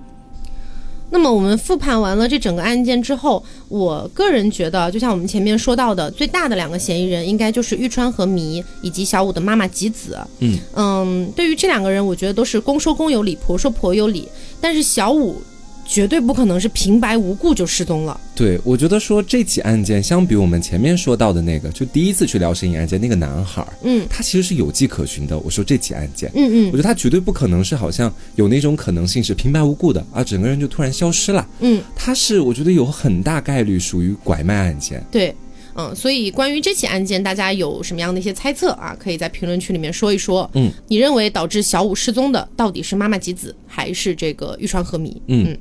[1.14, 10.18] 那么我们复盘完了这整个案件之后，我个人觉得，就像我们前面说到的，最大的两个嫌疑人应该就是玉川和弥以及小五的妈妈吉子。
[10.40, 14.28] 嗯嗯，对于这两个人，我觉得都是公说公有理，婆说婆有理。
[14.60, 15.40] 但是小五
[15.84, 18.20] 绝对不可能是平白无故就失踪了。
[18.34, 25.38] 对，我觉得说这起案件相比我们前面说到的那个，就第一次去聊摄影案件那个男孩儿，嗯他其实是有迹可循的。
[25.38, 31.46] 我说这起案件，嗯嗯我觉得他绝对不可能是好像有那种可能性是平白无故的啊，整个人就突然消失了。
[31.60, 35.04] 嗯，他是我觉得有很大概率属于拐卖案件。
[35.10, 35.34] 对。
[35.76, 38.96] 嗯，所以关于这起案件，大家有什么样的一些猜测啊？
[38.96, 40.48] 可以在评论区里面说一说。
[40.54, 45.20] 嗯，你认为导致小五失踪的到底是妈妈吉子，还是这个玉川和弥？
[45.26, 45.58] 嗯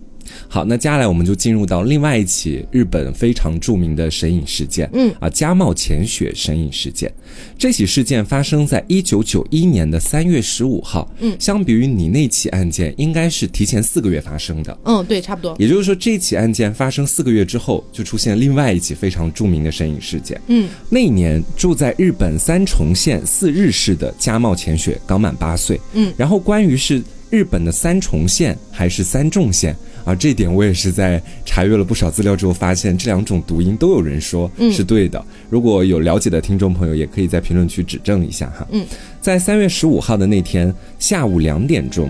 [0.48, 7.12] 好，那接下来我们就进入到另外一起日本非常著名的神隐事件，嗯啊，加茂浅雪神隐事件。
[7.58, 14.78] 这起事件发生在一九九一年的三月十五号，嗯相比于你那起案件，应该是提前四个月发生的。
[14.84, 15.56] 嗯，对，差不多。
[15.58, 20.40] 也就是说，这起案件发生四个月之后，就出现另外一起非常著名的神隐事件。
[20.48, 25.80] 嗯那一年，住在日本三重县四日市的加茂浅雪刚满八岁。
[25.94, 27.02] 嗯，然后关于是
[27.34, 35.26] 日本的三重县还是三重县啊，这点我也是在查阅了不少资料之后发现，这两种读音都有人说是对的。
[35.50, 38.68] 如果有了解的听众朋友，也可以在评论区指正一下哈。
[38.70, 38.86] 嗯，
[39.20, 42.08] 在三月十五号的那天下午两点钟。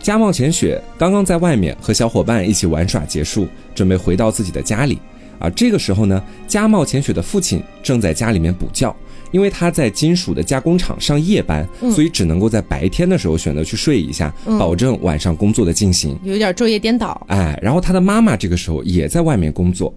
[0.00, 4.98] 家茂浅雪刚刚在外面和小伙伴一起玩耍结束，准备回到自己的家里。
[5.38, 8.92] 而这个时候呢，家茂浅雪的父亲正在家里面补觉，
[9.32, 16.16] 因为他在金属的加工厂上夜班，所以只能够在白天的时候选择去睡一下，保证晚上工作的进行。
[16.22, 17.20] 有一点昼夜颠倒。
[17.28, 19.92] 哎，然后他的妈妈这个时候也在外面工作。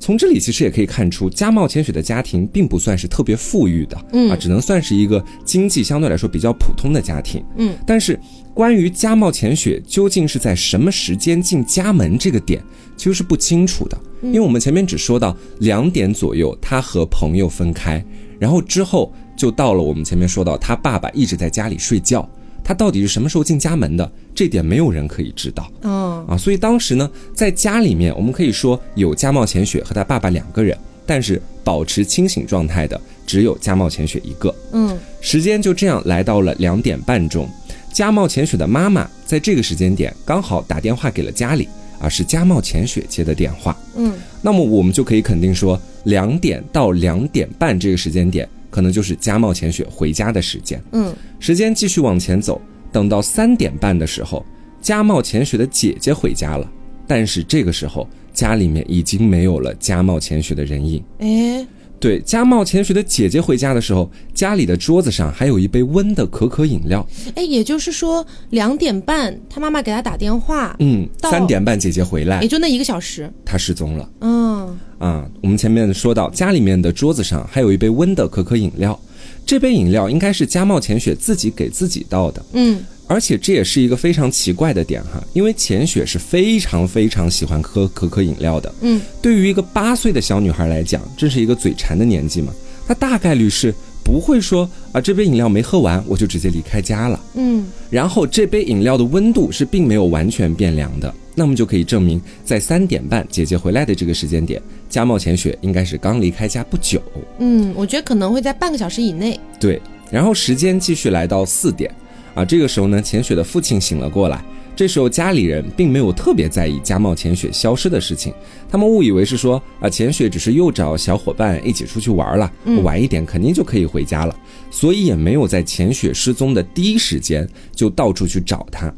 [0.00, 7.44] 从这里其实也可以看出，加茂千雪的家庭并不算是特别富裕的，嗯啊，只能算是一个经济相对来说比较普通的家庭。
[7.56, 8.18] 嗯，但是
[8.54, 12.62] 关于加茂浅雪究竟是在什么时间进家门这个点，
[12.96, 18.02] 其实是不清楚的，因为我们前面只说到两点左右，他和朋友分开，
[18.38, 22.28] 然后之后就到了我们前面说到他爸爸一直在家里睡觉，
[22.62, 25.70] 他到底是什么时候进家门的，这点没有人可以知道。
[25.82, 34.54] 嗯啊，所以当时呢，在家里面，我们可以说有家茂浅雪和他爸爸两个人，但是保持清醒状态的只有家茂浅雪一个。
[34.72, 37.48] 嗯时间就这样来到了两点半钟，
[37.92, 41.68] 家茂浅雪的妈妈在这个时间点刚好打电话给了家里，
[42.00, 43.76] 而是家茂浅雪接的电话。
[43.96, 50.82] 嗯那么我们就可以肯定说，两点到两点半这个时间点，可能就是家茂浅雪回家的时间。
[50.92, 52.60] 嗯时间继续往前走，
[52.92, 54.44] 等到三点半的时候，
[54.80, 56.70] 家茂浅雪的姐姐回家了，
[57.06, 61.02] 但是这个时候家里面已经没有了家茂浅雪的人影。
[61.18, 61.66] 哎
[62.00, 67.06] 对，家茂浅雪的姐姐回家的时候，家里的桌子上还有一杯温的可可饮料。
[67.34, 73.30] 哎，也就是说两点半他妈妈给他打电话，嗯，到三点半姐姐回来也，就那一个小时。
[73.44, 74.08] 她失踪了。
[74.20, 78.98] 嗯啊，我们前面说到，家里面的桌子上还有一杯温的可可饮料，
[79.44, 82.44] 这杯饮料应该是家茂浅雪自己给自己倒的。
[82.52, 88.72] 嗯而且这也是一个非常奇怪的点哈，因为浅雪是非常非常喜欢喝可可饮料的。
[88.82, 92.52] 嗯对于一个八岁的小女孩来讲，这是一个嘴馋的年纪嘛，
[92.86, 97.20] 她大概率是不会说啊这杯饮料没喝完我就直接离开家了。
[97.34, 107.00] 嗯然后这杯饮料的温度是并没有完全变凉的，那么就可以证明在三点半姐姐回来的这个时间点，家茂浅雪应该是刚离开家不久。
[107.38, 109.40] 嗯，我觉得可能会在半个小时以内。
[109.58, 111.90] 对，然后时间继续来到四点，
[112.38, 114.40] 啊，这个时候呢，浅雪的父亲醒了过来。
[114.76, 118.32] 这时候家里人并没有特别在意家茂浅雪消失的事情，
[118.70, 122.48] 他们误以为是说啊，浅雪只是又找小伙伴一起出去玩了，
[122.84, 124.36] 晚一点肯定就可以回家了，
[124.70, 128.94] 所以也没有在浅雪失踪的第一时间就到处去找她。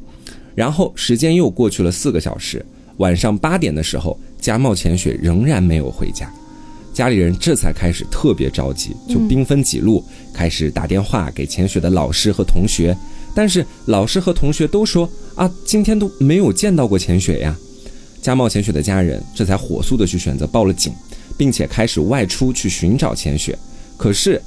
[0.54, 2.62] 然后时间又过去了四个小时，
[2.98, 6.30] 晚上八点的时候，家茂浅雪仍然没有回家。
[6.92, 12.94] 家里人这才开始特别着急，就兵分几路，开始打电话给浅雪的老师和同学。
[13.34, 17.56] 但是老师和同学都说啊，今天都没有见到过浅雪呀。
[18.20, 20.92] 家茂浅雪的家人这才火速的去选择报了警，
[21.38, 23.58] 并且开始外出去寻找浅雪。
[23.96, 24.40] 可是，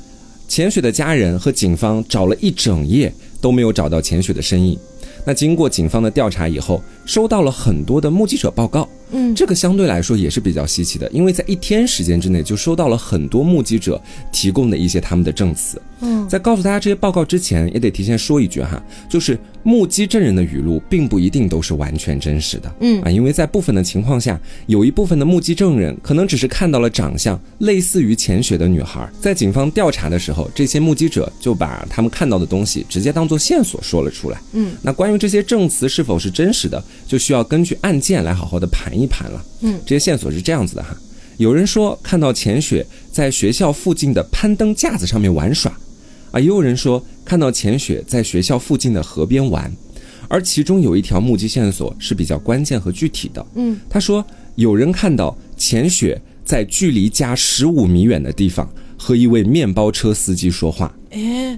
[0.48, 4.78] 浅雪的家人和警方找了一整夜都没有找到浅雪的身影。
[5.26, 8.88] 那经过警方的调查以后，收到了很多的目击者报告。
[9.16, 15.80] 嗯这个相对来说也是比较稀奇的，因为在一天时间之内就收到了很多目击者提供的一些他们的证词。
[16.02, 22.76] 嗯在告诉大家这些报告之前，也得提前说一句哈，就是目击证人的语录并不一定都是完全真实的。
[22.80, 34.42] 嗯啊，因为在部分的情况下，有一部分的目击证人可能只是看到了长相类似于浅雪的女孩，在警方调查的时候，这些目击者就把他们看到的东西直接当做线索说了出来。
[34.54, 39.46] 嗯那关于这些证词是否是真实的，就需要根据案件来好好的盘一盘了。
[39.62, 40.96] 嗯，这些线索是这样子的哈，
[41.38, 45.72] 有人说看到钱雪在学校附近的攀登架子上面玩耍，
[46.32, 49.72] 啊，也有人说看到钱雪在学校附近的河边玩，
[50.28, 53.46] 而其中有一条目击线索是比较关键和具体的。
[53.56, 54.26] 嗯他说
[54.56, 60.94] 有人看到钱雪在距离家十五米远的地方和一位面包车司机说话。
[61.12, 61.58] 哎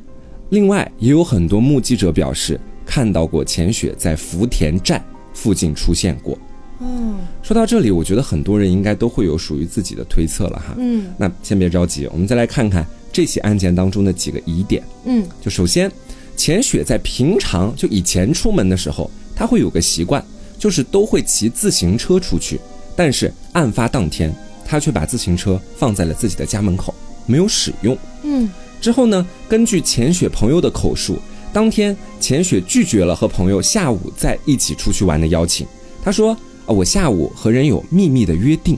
[0.50, 5.04] 另外，也有很多目击者表示看到过钱雪在福田站
[5.36, 6.36] 附近出现过。
[6.80, 10.74] 哦说到这里，我觉得很多人应该都会有属于自己的推测了哈。
[10.80, 14.84] 嗯那先别着急，我们再来看看这起案件当中的几个疑点。
[15.06, 15.92] 嗯就首先，
[16.36, 20.20] 钱雪在平常就以前出门的时候，他会有个习惯，
[20.58, 22.60] 就就是都会骑自行车出去，
[22.96, 24.34] 但是案发当天，
[24.66, 26.92] 他却把自行车放在了自己的家门口，
[27.28, 27.96] 没有使用。
[28.24, 28.50] 嗯，
[28.82, 31.20] 之后呢，根据钱雪朋友的口述，
[31.56, 35.66] 当天钱雪拒绝了和朋友下午再一起出去玩的邀请。
[36.04, 36.34] 他说
[36.68, 38.78] ：“啊，我下午和人有秘密的约定。”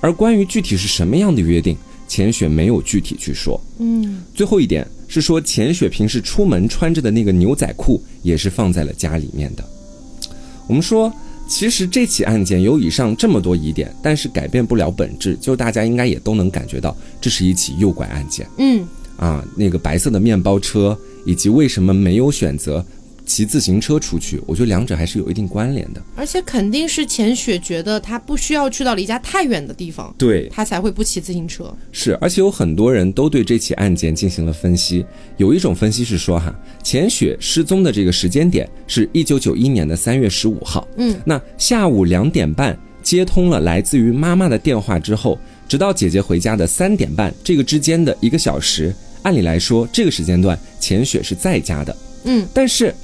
[0.00, 1.76] 而关于具体是什么样的约定，
[2.08, 3.60] 钱雪没有具体去说。
[3.78, 9.62] 嗯，最后一点是说，钱雪平时出门穿着的那个牛仔裤也是放在了家里面的。
[10.66, 11.12] 我们说，
[11.46, 18.48] 其实这起案件有以上这么多疑点，但是改变不了本质，就大家应该也都能感觉到，这是一起诱拐案件。
[18.56, 18.88] 嗯，
[19.18, 22.82] 啊，那个白色的面包车，以及为什么没有选择
[23.26, 26.02] 骑自行车出去，我觉得两者还是有一定关联的。
[26.16, 31.70] 而且肯定是钱雪觉得他不需要去到离家太远的地方，对，他才会不骑自行车。
[31.92, 35.04] 是，而且有很多人都对这起案件进行了分析。
[35.36, 40.88] 有一种分析是说，哈，钱雪失踪的这个时间点是一九九一年的三月十五号。
[40.96, 45.38] 嗯，那下午两点半接通了来自于妈妈的电话之后，
[45.68, 51.96] 直到姐姐回家的三点半，这个之间的一个小时，按理来说这个时间段钱雪是在家的。
[52.24, 52.94] 嗯，但是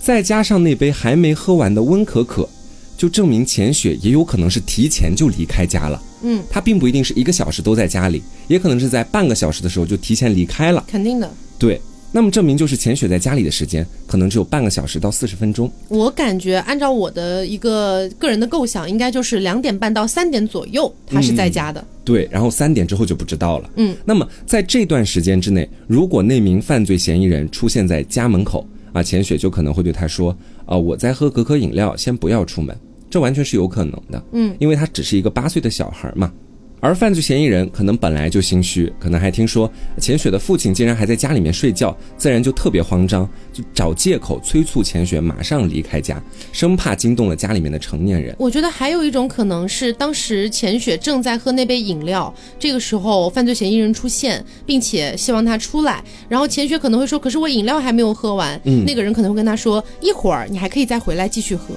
[0.00, 2.48] 再加上那杯还没喝完的温可可，
[2.96, 6.02] 就证明钱雪也有可能是提前就离开家了。
[6.22, 10.84] 嗯，她并不一定是一个小时都在家里，也可能是在半个小时的时候就提前离开了。
[10.86, 11.30] 肯定的。
[11.58, 11.80] 对，
[12.10, 15.70] 那么证明就是钱雪在家里的时间可能只有半个小时到四十分钟。
[15.88, 21.84] 我感觉按照我的一个个人的构想，应该就是两点半到三点左右，他是在家的。
[22.04, 23.70] 对，然后三点之后就不知道了。
[23.76, 30.34] 嗯，那么在这段时间之内，如果那名犯罪嫌疑人出现在家门口啊，钱雪就可能会对他说
[30.64, 32.74] ：“啊，我在喝可可饮料，先不要出门。”
[33.10, 34.22] 这完全是有可能的。
[34.32, 36.32] 嗯，因为他只是一个八岁的小孩嘛。
[36.80, 46.22] 而犯罪嫌疑人可能本来就心虚，可能还听说钱雪的父亲竟然还在家里面睡觉，自然就特别慌张，就找借口催促钱雪马上离开家，
[46.52, 48.34] 生怕惊动了家里面的成年人。
[48.38, 58.84] 我觉得还有一种可能是，当时钱雪正在喝那杯饮料，这个时候犯罪嫌疑人出现，并且希望他出来，然后钱雪可能会说：“可是我饮料还没有喝完。”嗯。
[58.84, 61.74] 那个人可能会跟他说：“一会儿你还可以再回来继续喝，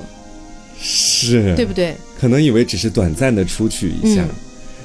[0.79, 1.55] 是。
[1.55, 1.95] 对不对？
[2.19, 4.29] 可能以为只是短暂的出去一下，嗯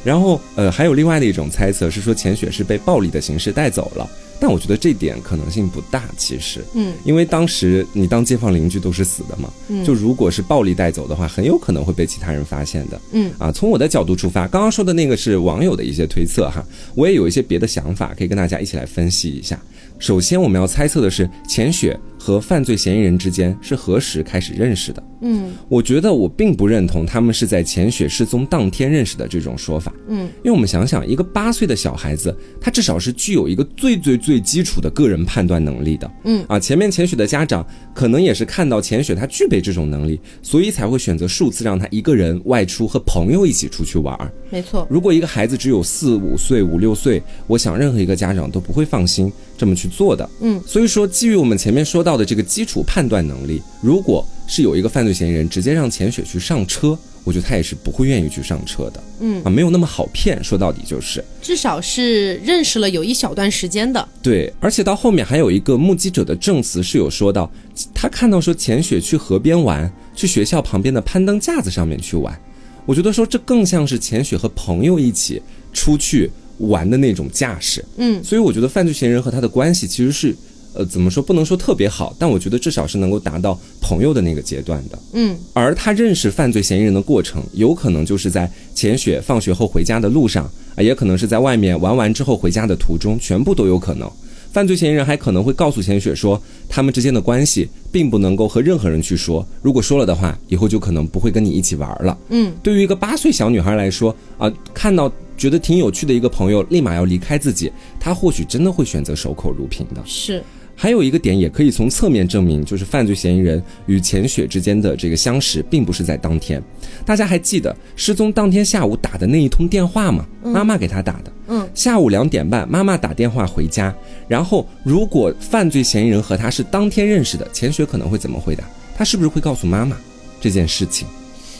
[0.07, 9.85] 然后呃，还有另外的一种猜测是说钱雪是被暴力的形式带走了，但我觉得这点可能性不大，其实，嗯，因为当时你当街坊邻居都是死的嘛，嗯。
[9.85, 13.33] 就如果是暴力带走的话，很有可能会被其他人发现的，嗯。
[13.37, 19.61] 啊，从我的角度出发，刚刚说的那个是网友的一些推测哈，我也有一些别的想法可以跟大家一起来分析一下。
[19.99, 25.01] 首先，我们要猜测的是钱雪和犯罪嫌疑人之间是何时开始认识的？
[25.21, 25.53] 嗯。
[25.69, 36.45] 我觉得我并不认同他们是在钱雪失踪当天认识的这种说法，嗯，因为我们想想，一个八岁的小孩子，他至少是具有一个最最最基础的个人判断能力的，嗯。
[36.49, 37.65] 啊，前面钱雪的家长
[37.95, 44.33] 可能也是看到钱雪他具备这种能力，所以才会选择数次让他一个人外出和朋友一起出去玩儿。
[44.51, 50.29] 没错，如果一个孩子只有四五岁、五六岁，我想任何一个家长都不会放心这么去做的。
[50.41, 59.03] 嗯，所以说，基于我们前面说到的这个基础判断能力，如果是有一个犯罪嫌疑人直接让钱雪去上车，我觉得他也是不会愿意去上车的。
[59.21, 64.09] 嗯啊，没有那么好骗，说到底就是至少是认识了有一小段时间的。
[64.23, 64.53] 对。
[64.61, 67.51] 而且到后面还有一个目击者的证词是有说到，
[67.93, 72.39] 他看到说钱雪去河边玩，去学校旁边的攀登架子上面去玩。
[72.85, 75.43] 我觉得说这更像是钱雪和朋友一起
[75.73, 77.85] 出去玩的那种架势。
[77.97, 80.37] 嗯所以我觉得犯罪嫌疑人和他的关系其实是，
[80.77, 84.99] 呃，怎么说不能说特别好，但我觉得至少是能够达到朋友的那个阶段的。
[85.15, 94.11] 嗯而他认识犯罪嫌疑人的过程，有可能就是在钱雪放学后回家的路上，啊，也可能是在外面玩完之后回家的途中，全部都有可能。
[94.53, 102.17] 犯罪嫌疑人还可能会告诉钱雪说，他们之间的关系并不能够和任何人去说，如果说了的话，以后就可能不会跟你一起玩了。
[102.31, 107.71] 嗯对于一个八岁小女孩来说，啊，看到觉得挺有趣的一个朋友，立马要离开自己，
[108.01, 110.01] 她或许真的会选择守口如瓶的。
[110.07, 110.43] 是，
[110.79, 116.63] 还有一个点也可以从侧面证明，就是犯罪嫌疑人与钱雪之间的这个相识，并不是在当天。
[117.05, 120.27] 大家还记得失踪当天下午打的那一通电话吗？
[120.45, 121.33] 妈妈给他打的。
[121.49, 123.95] 嗯下午两点半，妈妈打电话回家，
[124.29, 128.63] 然后如果犯罪嫌疑人和他是当天认识的，钱雪可能会怎么回答？
[128.95, 129.97] 他是不是会告诉妈妈
[130.41, 131.09] 这件事情？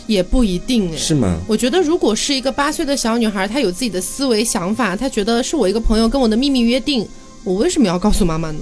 [0.07, 0.97] 也不一定哎。
[0.97, 1.41] 是吗？
[1.49, 7.07] 我觉得，如果是一个八岁的小女孩，她有自己的思维想法，她觉得是我一个朋友跟我的秘密约定，
[7.45, 8.61] 我为什么要告诉妈妈呢？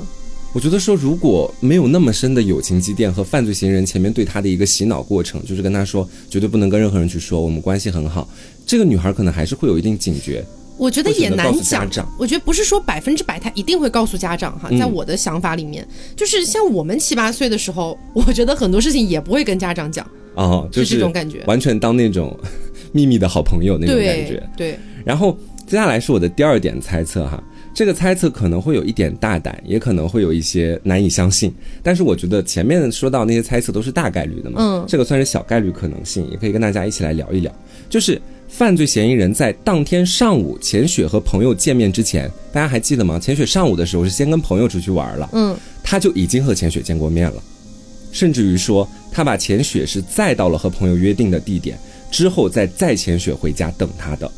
[0.54, 8.28] 我觉得说，如果没有那么深的友情积淀和犯罪嫌疑人前面对他的一个洗脑过程，就是跟他说绝对不能跟任何人去说，我们关系很好，
[8.64, 10.44] 这个女孩可能还是会有一定警觉。
[10.78, 12.08] 我觉得也难讲。
[12.18, 20.06] 我觉得不是说百分之百他一定会告诉家长哈，嗯在我的想法里面，就是像我们七八岁的时候，我觉得很多事情也不会跟家长讲。
[20.34, 22.36] 哦，就是这种感觉完全当那种
[22.92, 24.72] 秘密的好朋友那种感觉对。
[24.72, 25.36] 对，然后
[25.66, 27.42] 接下来是我的第二点猜测哈，
[27.74, 31.52] 这个猜测可能会有一点大胆，也可能会有一些难以相信，
[31.82, 37.52] 但是我觉得前面说到那些猜测都是大概率的嘛，嗯这个算是小概率可能性，也可以跟大家一起来聊一聊，
[37.90, 38.20] 就是。
[38.46, 43.18] 犯罪嫌疑人在当天上午钱雪和朋友见面之前，大家还记得吗？
[43.18, 47.42] 钱雪上午的时候是先跟朋友出去玩了，嗯，他就已经和钱雪见过面了，
[48.12, 51.76] 甚至于说他把钱雪是载到了和朋友约定的地点，
[52.12, 54.30] 之后再载钱雪回家等他的。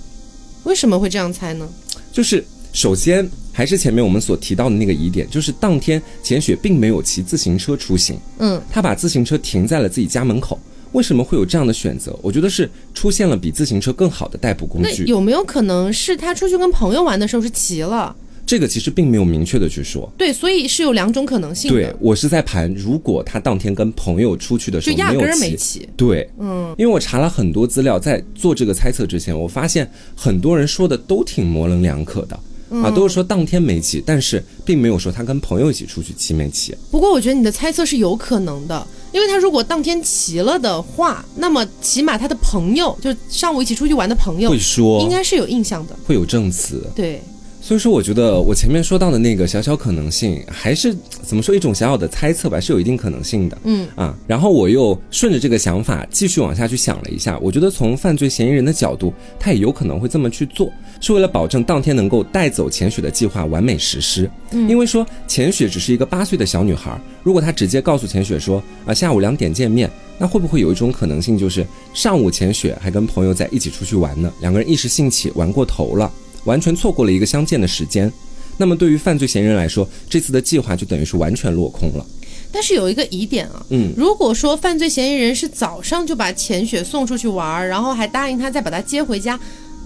[0.65, 1.69] 为什么会这样猜呢？
[2.11, 2.43] 就是
[2.77, 10.61] 首先还是前面我们所提到的那个疑点，就是当天钱雪并没有骑自行车出行，嗯，她把自行车停在了自己家门口。
[10.93, 12.15] 为什么会有这样的选择？
[12.21, 15.05] 我觉得是出现了比自行车更好的代步工那具。
[15.05, 18.15] 有没有可能是他出去跟朋友玩的时候是骑了？
[18.45, 20.13] 这个其实并没有明确的去说。
[20.19, 25.89] 对，所以是有两种可能性对，我是在盘，如果他当天跟朋友出去的时候压根儿没有骑，没骑。
[25.97, 32.39] 对，嗯，因为我查了很多资料，在做这个猜测之前，我发现很多人说的都挺模棱两可的。
[32.77, 36.77] 嗯啊，都是说当天没骑，但是并没有说他跟朋友一起出去骑没骑。
[36.91, 45.97] 不过我觉得你的猜测是有可能的，因为他如果当天骑了的话，那么起码他的朋友，就上午一起出去玩的朋友会，说应该是有印象的。
[46.07, 47.23] 会有证词，对，
[47.67, 53.59] 所以说我觉得我前面说到的那个小小可能性，还是怎么说一种小小的猜测吧，是有一定可能性的。
[53.65, 64.31] 嗯啊，然后我又顺着这个想法继续往下去想了一下，我觉得从犯罪嫌疑人的角度，他也有可能会这么去做，是为了保证当天能够带走钱雪的计划完美实施。
[64.53, 74.33] 嗯，因为说钱雪只是一个八岁的小女孩，如果她直接告诉钱雪说啊下午两点见面，那会不会有一种可能性，就是上午钱雪还跟朋友在一起出去玩呢？
[74.41, 76.09] 两个人一时兴起玩过头了，
[76.47, 78.11] 完全错过了一个相见的时间。
[78.57, 82.07] 那么对于犯罪嫌疑人来说，这次的计划就等于是完全落空了。
[82.51, 89.39] 但是有一个疑点啊，嗯，如果说犯罪嫌疑人是早上就把钱雪送出去玩儿，然后还答应他再把他接回家，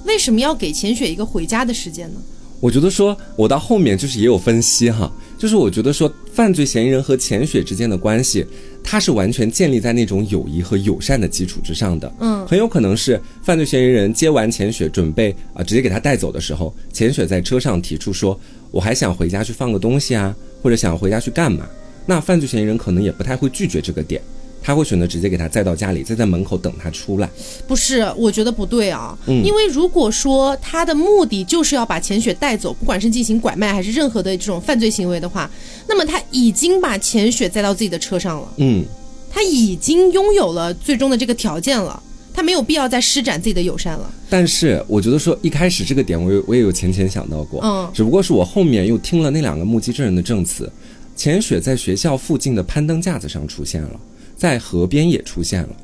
[0.04, 2.20] 为什么要给钱雪一个回家的时间呢？
[2.60, 5.10] 我觉得说，我到后面就是也有分析哈，
[5.40, 8.44] 就是我觉得说，犯罪嫌疑人和钱雪之间的关系，
[8.84, 12.12] 它是完全建立在那种友谊和友善的基础之上的。
[12.20, 18.38] 嗯很有可能是犯罪嫌疑人接完钱雪，准备啊、直接给他带走的时候，钱雪在车上提出说，
[18.70, 21.66] 我还想回家去放个东西啊，或者想回家去干嘛？
[22.04, 24.20] 那犯罪嫌疑人可能也不太会拒绝这个点。
[24.62, 27.28] 他会选择直接给他载到家里，再在门口等他出来。
[27.66, 29.44] 不是，我觉得不对啊，嗯。
[29.44, 35.50] 因为如果说他的目的就是要把钱雪带走，不管是进行拐卖还是任何的这种犯罪行为的话，
[35.88, 38.84] 那么他已经把钱雪载到自己的车上了，嗯，
[39.30, 42.00] 他已经拥有了最终的这个条件了，
[42.34, 44.12] 他没有必要再施展自己的友善了。
[44.28, 47.90] 但是我觉得说一开始这个点我有我也有浅浅想到过，嗯。
[47.94, 50.70] 只不过是我后面又听了那两个目击证人的证词，
[51.16, 54.00] 钱雪在学校附近的攀登架子上出现了，
[54.40, 55.76] 在河边也出现了，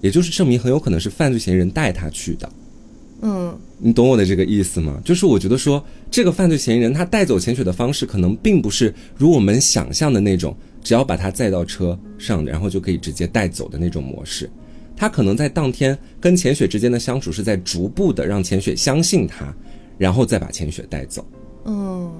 [0.00, 2.52] 也就是证明很有可能是犯罪嫌疑人带他去的。
[3.22, 5.00] 嗯，你懂我的这个意思吗？
[5.04, 5.80] 就是我觉得说，
[6.10, 14.50] 这个犯罪嫌疑人他带走钱雪的方式，可能并不是如我们想象的那种，只要把他载到车上，然后就可以直接带走的那种模式。
[14.96, 19.54] 他可能在当天跟钱雪之间的相处，是在逐步的让钱雪相信他，
[19.96, 21.24] 然后再把钱雪带走。
[21.66, 22.10] 嗯，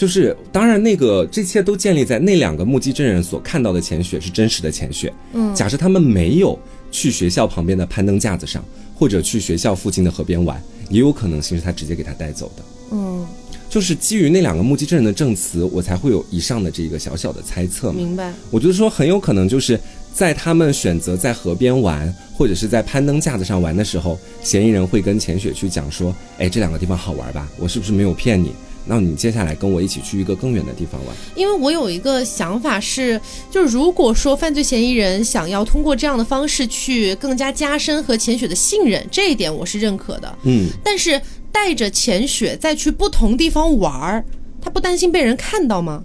[0.00, 5.12] 就是，当然，那个这一切都建立在那两个目击证人所看到的钱雪是真实的钱雪。
[5.34, 6.58] 嗯假设他们没有
[6.90, 12.62] 去学校旁边的攀登架子上，或者去学校附近的河边玩，也有可能性是他直接给他带走的。
[12.92, 13.26] 嗯，
[13.68, 17.98] 就是基于那两个目击证人的证词，我才会有以上的这一个小小的猜测嘛。
[17.98, 18.32] 明白。
[18.50, 19.78] 我觉得说很有可能就是
[20.14, 27.46] 在他们选择在河边玩，或者是在攀登架子上玩的时候，嫌疑人会跟钱雪去讲说：“哎，这两个地方好玩吧？
[27.58, 28.54] 我是不是没有骗你？
[28.86, 31.14] 那你接下来跟我一起去一个更远的地方玩。
[31.36, 33.20] 因为我有一个想法是，
[33.50, 41.20] 就是如果说犯罪嫌疑人想要通过这样的方式去更加加深和浅雪的信任，这一点我是认可的。”嗯，但是
[41.52, 44.24] 带着浅雪再去不同地方玩儿，
[44.60, 46.02] 他不担心被人看到吗？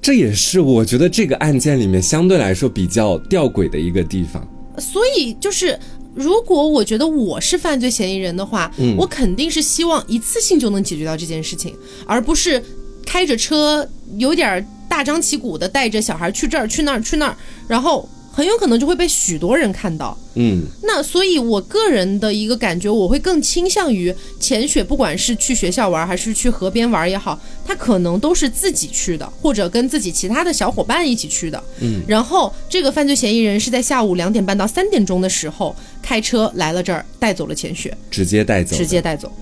[0.00, 4.46] 这也是我觉得这个案件里面相对来说比较吊诡的一个地方。
[4.78, 5.78] 所以就是，
[6.16, 8.96] 如果我觉得我是犯罪嫌疑人的话，嗯。
[8.96, 12.62] 我肯定是希望一次性就能解决掉这件事情，而不是
[13.04, 13.86] 开着车
[14.16, 17.36] 有点儿大张旗鼓的带着小孩去这儿去那儿去那儿，
[17.68, 20.14] 然后很有可能就会被许多人看到。
[20.34, 31.64] 嗯，那所以，我个人的一个感觉，我会更倾向于钱雪，不管是去学校玩还是去河边玩也好，他可能都是自己去的，或者跟自己其他的小伙伴一起去的。
[31.80, 38.76] 嗯，然后这个犯罪嫌疑人是在下午两点半到三点钟的时候开车来了这儿，带走了钱雪，直接带走。
[38.76, 39.32] 直接带走。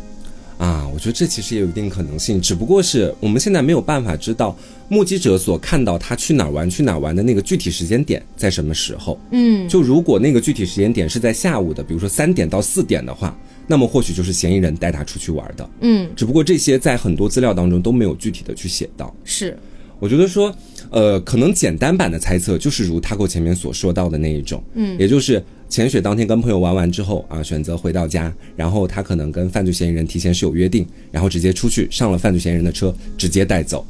[0.59, 4.57] 啊，我觉得这其实也有一定可能性，只不过是我们现在没有办法知道
[4.89, 9.19] 目击者所看到他去哪儿玩、去哪儿玩的那个具体时间点在什么时候。
[9.33, 13.37] 嗯，就如果那个具体时间点是在下午的，比如说三点到四点的话，
[13.67, 15.71] 那么或许就是嫌疑人带他出去玩的。
[15.81, 19.13] 嗯，只不过这些在很多资料当中都没有具体的去写到。
[19.25, 19.59] 是，
[19.99, 20.55] 我觉得说，
[20.91, 25.43] 呃，可能简单版的猜测就是如他给我前面所说到的那一种，嗯也就是
[25.75, 33.85] 钱雪当天跟朋友玩完之后啊，选择回到家，然后他可能跟犯罪嫌疑人提前是有约定，然后直接出去上了犯罪嫌疑人的车，直接带走。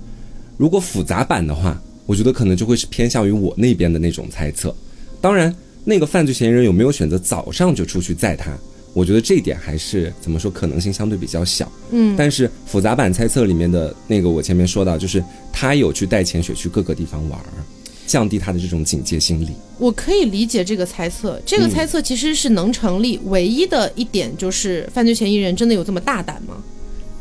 [0.56, 4.74] 如果复杂版的话，我觉得可能就会是偏向于我那边的那种猜测。
[5.20, 5.54] 当然，
[5.84, 8.50] 那个犯罪嫌疑人有没有选择早上就出去载他？
[8.94, 11.70] 我觉得这一点还是怎么说，可能性相对比较小。
[11.90, 15.22] 嗯，但是复杂版猜测里面的那个，我前面说到，就是
[15.52, 17.44] 他有去带钱雪去各个地方玩儿，
[18.06, 19.48] 降低他的这种警戒心理。
[19.78, 23.18] 我可以理解这个猜测，这个猜测其实是能成立。
[23.24, 26.54] 唯一的一点就是，犯罪嫌疑人真的有这么大胆吗？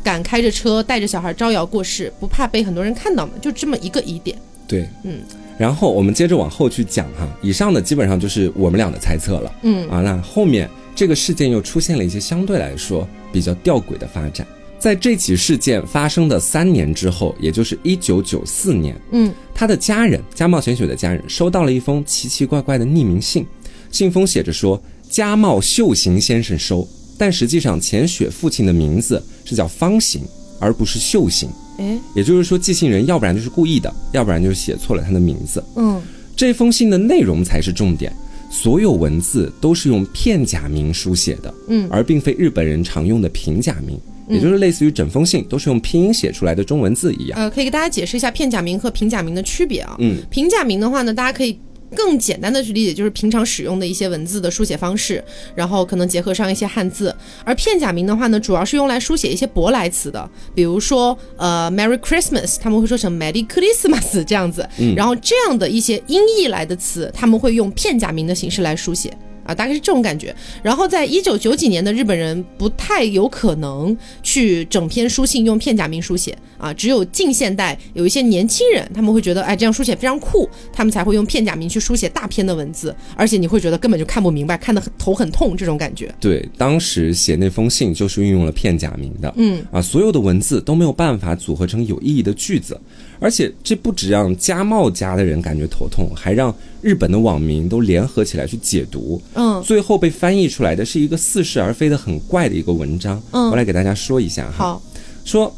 [0.02, 3.32] 敢开着车带着小孩招摇过市，不怕被很多人看到吗？
[3.40, 4.38] 就这么一个疑点。
[4.68, 5.20] 对，嗯。
[5.56, 9.52] 然后我们接着往后去讲哈，以上的基本上就是我们俩的猜测了。
[9.62, 14.46] 嗯啊，那后面这个事件又出现了一些相对来说比较吊诡的发展。
[14.84, 19.32] 在这起事件发生的三年之后，也就是一九九四年，嗯。
[19.54, 23.46] 他的家人家茂贤雪的家人收到了一封奇奇怪怪的匿名信，
[23.90, 24.78] 信封写着说
[25.08, 30.20] 家茂秀行先生收，但实际上钱雪父亲的名字是叫方行，
[30.60, 31.48] 而不是秀行。
[31.78, 35.64] 哎，也就是说，寄信人要不然就是故意的，要不然就是写错了他的名字。
[35.76, 36.02] 嗯。
[36.36, 38.14] 这封信的内容才是重点，
[38.50, 41.88] 所有文字都是用片假名书写的，嗯。
[41.90, 43.98] 而并非日本人常用的平假名，
[44.28, 47.38] 也就是类似于整封信都是用拼音写出来的中文字一样。
[47.38, 49.96] 呃，可以给大家解释一下片假名和平假名的区别啊。
[49.98, 51.58] 嗯，平假名的话呢，大家可以
[51.94, 55.22] 更简单的去理解，就是平常使用的一些文字的书写方式，
[55.54, 57.14] 然后可能结合上一些汉字。
[57.44, 64.68] 而片假名的话呢，主要是用来书写一些舶来词的，比如说呃 Merry Christmas，他们会说成 Merry Christmas 这样子。
[64.78, 69.16] 嗯然后这样的一些音译来的词，他们会用片假名的形式来书写。
[69.44, 70.34] 啊，大概是这种感觉。
[70.62, 86.12] 然后在一九九几年的日本人不太有可能去整篇书信用片假名书写啊，只有近现代有一些年轻人，他们会觉得哎这样书写非常酷，他们才会用片假名去书写大篇的文字，而且你会觉得根本就看不明白，看得很头很痛这种感觉。
[86.18, 89.32] 对，当时写那封信就是运用了片假名的。
[89.36, 92.80] 嗯啊，所有的文字都没有办法组合成有意义的句子，
[93.18, 99.20] 而且这不止让家茂家的人感觉头痛，还让日本的网民都联合起来去解读。
[99.34, 103.22] 嗯最后被翻译出来的是一个似是而非的很怪的一个文章。
[103.30, 104.52] 嗯我来给大家说一下哈。
[104.56, 104.82] 好，
[105.24, 105.54] 说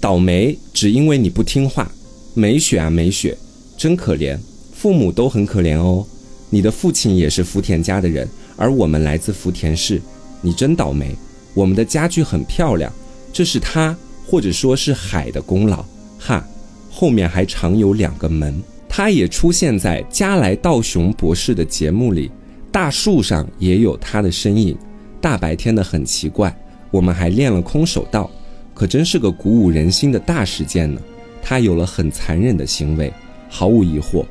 [0.00, 1.90] 倒霉只因为你不听话，
[2.34, 3.36] 美雪啊美雪，
[3.76, 4.38] 真可怜，
[4.72, 6.04] 父母都很可怜哦。
[6.50, 10.00] 你的父亲也是福田家的人，而我们来自福田市，
[10.40, 11.14] 你真倒霉。
[11.54, 12.92] 我们的家具很漂亮，
[13.32, 15.84] 这是他或者说是海的功劳，
[16.18, 16.46] 哈。
[16.98, 22.30] 后面还常有两个门，他也出现在加来道雄博士的节目里，
[22.72, 24.74] 大树上也有他的身影。
[25.20, 26.56] 大白天的很奇怪，
[26.90, 28.30] 我们还练了空手道，
[28.72, 30.98] 可真是个鼓舞人心的大事件呢。
[31.42, 33.12] 他有了很残忍的行为，
[33.50, 34.24] 毫无疑惑。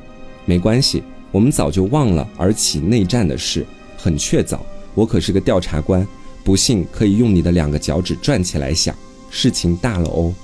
[0.44, 3.64] 没关系，我们早就忘了而起内战的事，
[3.96, 4.58] 很确凿。
[4.92, 6.04] 我可是个调查官，
[6.42, 8.92] 不信可以用你的两个脚趾转起来想，
[9.30, 10.34] 事情大了哦。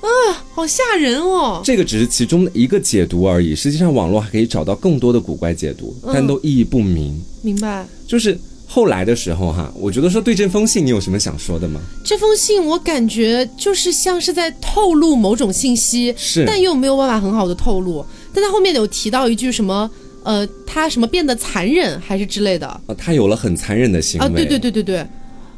[0.00, 0.08] 啊
[0.56, 1.60] 好吓人哦。
[1.62, 7.22] 这个只是其中的一个解读而已，实际上网络还可以找到更多的古怪解读，但都意义不明。
[7.42, 7.86] 明白。
[8.06, 11.78] 就是后来的时候哈，我觉得说对这封信你有什么想说的吗？
[12.02, 18.02] 这封信我感觉就是像是在透露某种信息，是但又没有办法很好的透露。
[18.32, 19.90] 但他后面有提到一句什么，
[20.22, 22.80] 呃，他什么变得残忍还是之类的啊？
[22.86, 24.28] 啊，他有了很残忍的行为。
[24.30, 25.06] 对对对对对，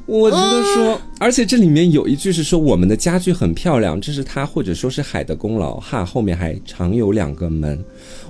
[0.08, 6.02] 我觉得说，而且这里面有一句是说我们的家具很漂亮，这是他或者说是海的功劳哈。
[6.02, 7.78] 后面还常有两个门。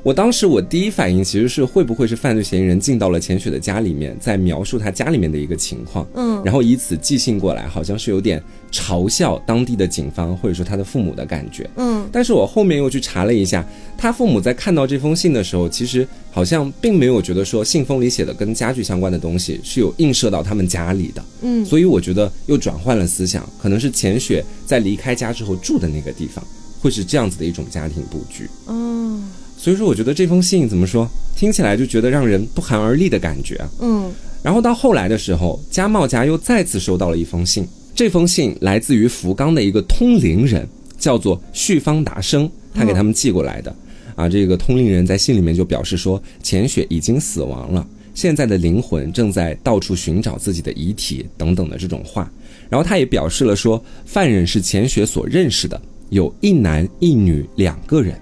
[0.03, 11.69] 我当时我第一反应其实是会不会是犯罪嫌疑人进到了钱雪的家里面，在描述他家里面的一个情况，嗯然后以此寄信过来，好像是有点嘲笑当地的警方或者说他的父母的感觉。
[11.77, 13.67] 嗯但是我后面又去查了一下，
[13.97, 26.43] 他父母在看到这封信的时候，其实好像并没有觉得说信封里写的跟家具相关的东西是有映射到他们家里的，嗯所以我觉得又转换了思想，可能是钱雪在离开家之后住的那个地方，
[26.81, 28.49] 会是这样子的一种家庭布局。
[28.67, 29.21] 哦
[29.61, 31.07] 所以说，我觉得这封信怎么说，
[31.37, 33.69] 听起来就觉得让人不寒而栗的感觉啊。
[33.81, 34.11] 嗯
[34.41, 37.67] 然后到后来的时候，家茂家又再次收到了一封信，
[37.99, 40.65] 这封信来自于福冈的一个通灵人，
[41.01, 43.75] 叫做旭方达生，他给他们寄过来的。
[44.15, 47.85] 啊，这个通灵人在信里面就表示说，浅雪已经死亡了，
[48.15, 52.31] 现在的灵魂正在到处寻找自己的遗体等等的这种话。
[52.71, 58.17] 然后他也表示了说，犯人是钱雪所认识的，有一男一女两个人。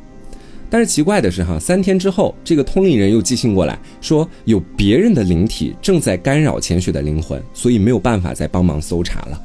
[0.70, 9.42] 但是奇怪的是哈，三天之后，这个通灵人又寄信过来说，有别人的灵体正在干扰钱雪的灵魂，所以没有办法再帮忙搜查了。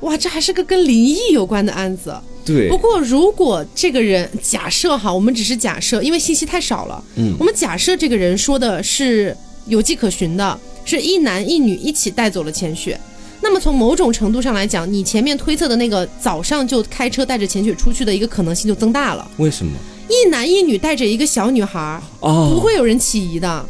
[0.00, 2.14] 哇，这还是个跟灵异有关的案子。
[2.44, 7.04] 对不，过如果这个人假设哈，我们只是假设，因为信息太少了。
[7.16, 9.36] 嗯我们假设这个人说的是
[9.66, 12.98] 有迹可循的，是一男一女一起带走了钱雪。
[13.40, 19.30] 那么从某种程度上来讲，你前面推测的那个早上就开车带着钱雪出去的一个可能性就增大了。
[19.36, 19.72] 为什么？
[20.08, 23.66] 一男一女带着一个小女孩，哦，不会有人起疑的。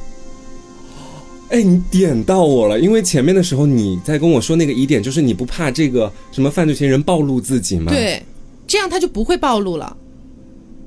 [1.50, 7.90] 哎，你点到我了，因为前面的时候你在跟我说那个疑点，就是你不怕这个什么犯罪嫌疑人暴露自己吗？。
[7.90, 8.22] 对，
[8.66, 9.96] 这样他就不会暴露了，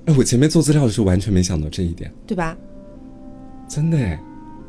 [0.06, 2.56] 哎，我前面做资料的时候完全没想到这一点，对吧？
[3.68, 4.20] 真的哎。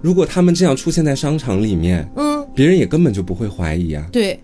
[0.00, 4.04] 如果他们这样出现在商场里面，嗯，别人也根本就不会怀疑啊。
[4.10, 4.40] 对，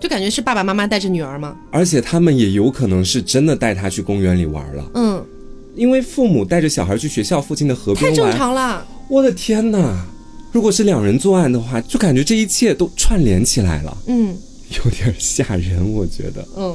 [0.00, 1.56] 就感觉是爸爸妈妈带着女儿吗。
[1.70, 5.24] 而且他们也有可能是真的带他去公园里玩了，嗯，
[5.74, 8.32] 因为父母带着小孩去学校附近的河边太正。
[8.32, 8.84] 常了。
[9.08, 10.06] 我的天哪！
[10.56, 14.34] 如果是两人作案的话，就感觉这一切都串联起来了，嗯
[14.70, 16.48] 有点吓人，我觉得。
[16.56, 16.74] 嗯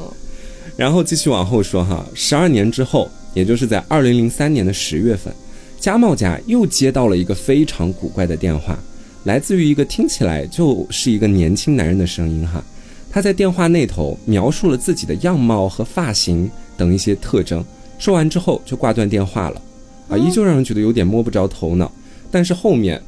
[0.78, 5.34] 然后继续往后说哈，十二年之后，也就是在二零零三年的十月份，
[5.80, 8.78] 家茂家又接到了一个非常古怪的电话，
[9.24, 12.64] 来自于一个听起来就是一个年轻男人的声音哈。
[13.10, 17.66] 他在电话那头描述了自己的样貌和发型等一些特征，
[17.98, 19.60] 说完之后就挂断电话了，
[20.08, 21.92] 啊，依旧让人觉得有点摸不着头脑。
[22.30, 23.02] 但是后面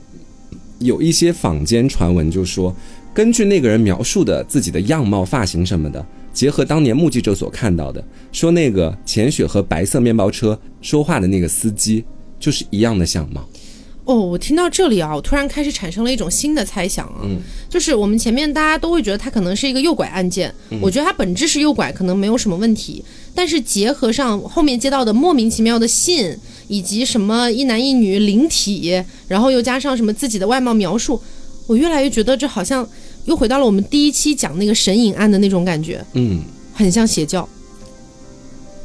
[0.80, 2.76] 有一些坊间传闻就说，
[3.14, 12.04] 根据那个人描述的自己的样貌、发型什么的，结合当年目击者所看到的，说那个浅雪和白色面包车说话的那个司机
[12.40, 13.48] 就是一样的相貌。
[14.06, 23.02] 哦，我听到这里啊，我突然开始产生了一种新的猜想啊，嗯就是我们前面大家都会觉得它可能是一个诱拐案件，我觉得它本质是诱拐，可能没有什么问题，
[23.34, 26.38] 但是结合上后面接到的莫名其妙的信，
[26.68, 31.22] 以及什么一男一女灵体，然后又加上什么自己的外貌描述，
[31.68, 32.88] 我越来越觉得这好像
[33.26, 36.42] 又回到了我们第一期讲那个神隐案的那种感觉，嗯，
[36.74, 37.48] 很像邪教，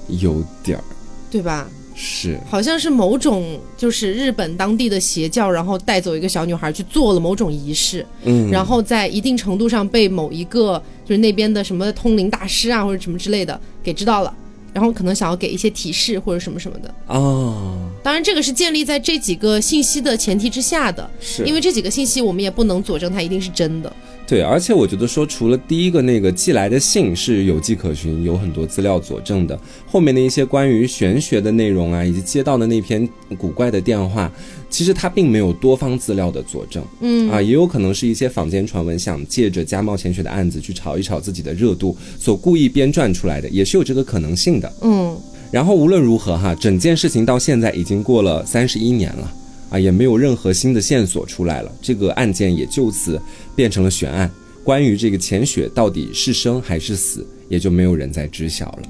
[0.09, 0.85] 有点儿。
[1.31, 1.69] 对吧？
[1.95, 14.33] 是，好像是某种就是日本当地的邪教，然后带走一个小女孩去做了某种仪式，嗯，然后在一定程度上被某一个就是那边的什么通灵大师啊或者什么之类的给知道了，
[14.73, 16.95] 然后可能想要给一些提示或者什么什么的。
[17.07, 23.93] 哦，当然，这个是建立在这几个信息的前提之下的，是因为这几个信息我们也不能佐证它一定是真的。
[24.29, 33.09] 对，而且我觉得说，除了第一个那个寄来的信是有迹可循，有很多资料佐证的，后面的一些关于玄学的内容啊，以及接到的那篇
[33.39, 34.31] 古怪的电话，
[34.69, 36.85] 其实它并没有多方资料的佐证。
[37.01, 44.71] 嗯啊，也有可能是一些坊间传闻，想借着家茂钱学的案子去炒一炒自己的热度，所故意编撰出来的，也是有这个可能性的。
[44.83, 45.17] 嗯，
[45.51, 49.33] 然后无论如何哈，整件事情到现在已经过了三十一年了，
[49.71, 53.21] 啊，也没有任何新的线索出来了，这个案件也就此
[53.55, 54.31] 变成了悬案。
[54.65, 58.83] 关于这个钱雪到底是生还是死，也就没有人再知晓了。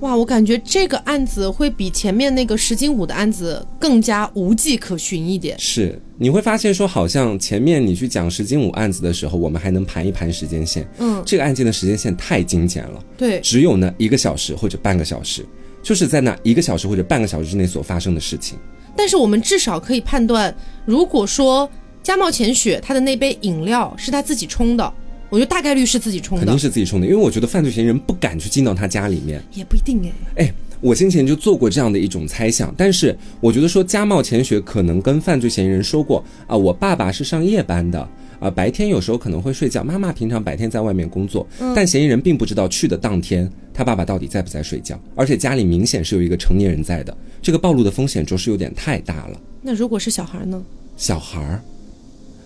[0.00, 5.58] 哇，我感觉这个案子会比前面那个石金武的案子更加无迹可寻一点。
[5.58, 13.04] 是，你会发现说，好像前面你去讲石金武案子的时候，我们还能盘一盘时间线，嗯，这个案件的时间线太精简了。
[13.16, 15.44] 对，只有那一个小时或者半个小时，
[15.82, 18.56] 就是在那一个小时或者半个小时之内所发生的事情。
[18.98, 20.52] 但是我们至少可以判断，
[20.84, 21.70] 如果说
[22.02, 24.92] 加茂浅雪他的那杯饮料是他自己冲的，
[25.30, 29.40] 我觉得大概率是自己冲的肯定，是自己冲的，因为我觉得犯罪嫌疑人不敢去进到他家里面。
[29.54, 30.02] 也不一定
[30.34, 30.44] 哎。
[30.44, 38.08] 哎，我先前就做过这样的一种猜想，但是我觉得说家茂钱雪可能跟犯罪嫌疑人说过啊，我爸爸是上夜班的。
[38.40, 49.40] 啊，白天有时候可能会睡觉，妈妈平常白天在外面工作，但嫌疑人并不知道去的当天他爸爸到底在不在睡觉，而且家里明显是有一个成年人在的，这个暴露的风险着实有点太大了。
[49.62, 50.62] 那如果是小孩呢？
[50.96, 51.62] 小孩儿，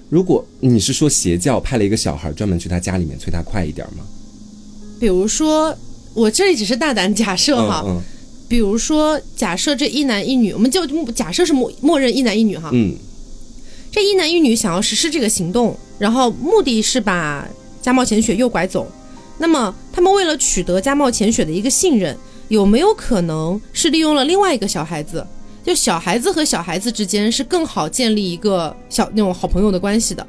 [0.09, 4.05] 如果你是说邪教派了一个小孩儿专门去他家里面催他快一点吗？
[4.99, 5.77] 比如说，
[6.15, 8.01] 我这里只是大胆假设哈，嗯
[8.49, 12.95] 比如说假设这一男一女，我们就假设是默默认一男一女哈，嗯
[13.93, 17.47] 这一男一女想要实施这个行动，然后目的是把
[17.83, 18.91] 加茂浅雪诱拐走。
[19.37, 22.17] 那么他们为了取得加茂浅雪的一个信任，
[22.49, 25.27] 有没有可能是利用了另外一个小孩子？
[25.63, 30.27] 就小孩子和小孩子之间是更好建立一个小那种好朋友的关系的。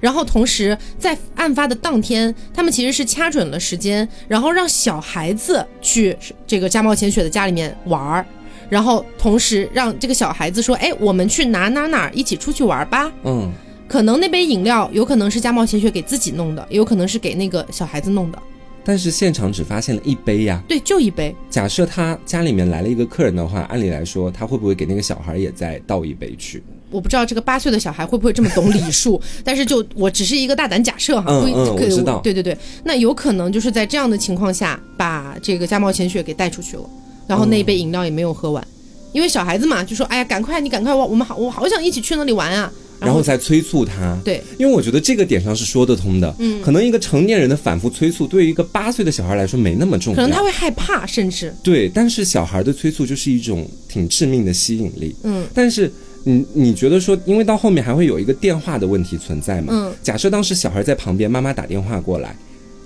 [0.00, 6.14] 然后同时在案发的当天，他们其实是掐准了时间，然后让小孩子去
[6.46, 8.26] 这个加茂浅雪的家里面玩儿。
[8.68, 13.50] 然后同时让这个小孩子说：“哎，我们去哪哪哪一起出去玩吧。”嗯
[13.88, 18.38] 可能那杯饮料有可能是加茂钱雪给自己弄的，也有可能是给那个小孩子弄的。
[18.84, 20.62] 但是现场只发现了一杯呀。
[20.68, 21.34] 对，就一杯。
[21.48, 26.62] 假设他家里面来了一个客人的话，按理来说他会不会给那个小孩也再倒一杯去？
[26.90, 31.26] 我不知道这个八岁的小孩会不会这么懂礼数， 但是就我只是一个大胆假设哈。
[31.30, 32.20] 嗯嗯，我知道。
[32.20, 36.82] 对对对，那有可能就是在这样的情况下，把这个加茂钱雪给带出去了，
[37.28, 38.66] 然后那一杯饮料也没有喝完，
[39.12, 44.18] 因为小孩子嘛，就说：“哎呀，赶快你赶快，我我们好，我好想一起去那里玩啊。”然后再催促他。
[44.24, 46.34] 对，因为我觉得这个点上是说得通的。
[46.40, 51.88] 嗯，可能一个成年人的反复催促，对于一个八岁的小孩来说没那么重要，可能他会害怕，甚至对。
[51.88, 55.14] 但是小孩的催促就是一种挺致命的吸引力。
[55.22, 55.92] 嗯，但是。
[56.24, 59.68] 你你觉得说，因为到后面还会有一个电话的问题存在嘛？
[59.72, 62.36] 嗯，假设当时小孩在旁边，妈妈打电话过来，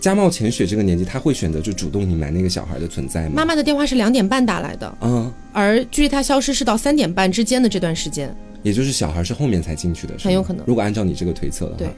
[0.02, 3.34] 加茂浅雪这个年纪，他会选择就主动隐瞒那个小孩的存在吗？
[3.36, 8.34] 妈妈的电话是两点半打来的，嗯，而距离他消失是到三点半之间的这段时间，
[8.64, 10.64] 也就是小孩是后面才进去的，很有可能。
[10.66, 11.88] 如果按照你这个推测的话，对，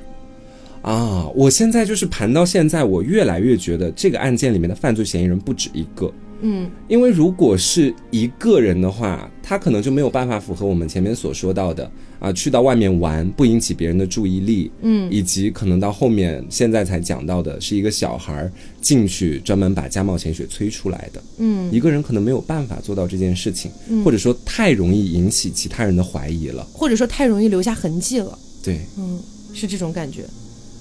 [0.82, 6.12] 啊，我现在就是盘到现在，我越来越觉得这个案件里面的犯罪嫌疑人不止一个。
[6.46, 11.90] 嗯，因为如果是一个人的话，他可能就没有办法符合我们前面所说到的
[12.20, 18.50] 啊，去到外面玩不引起别人的注意力，嗯，以及可能到后面现在才讲到的是一个小孩
[18.82, 23.70] 进去专门把家茂潜水催出来的，嗯，一个人可能没有办法做到这件事情，
[24.04, 29.18] 或者说太容易引起其他人的怀疑了，或者说太容易留下痕迹了，对，嗯，
[29.54, 30.24] 是这种感觉。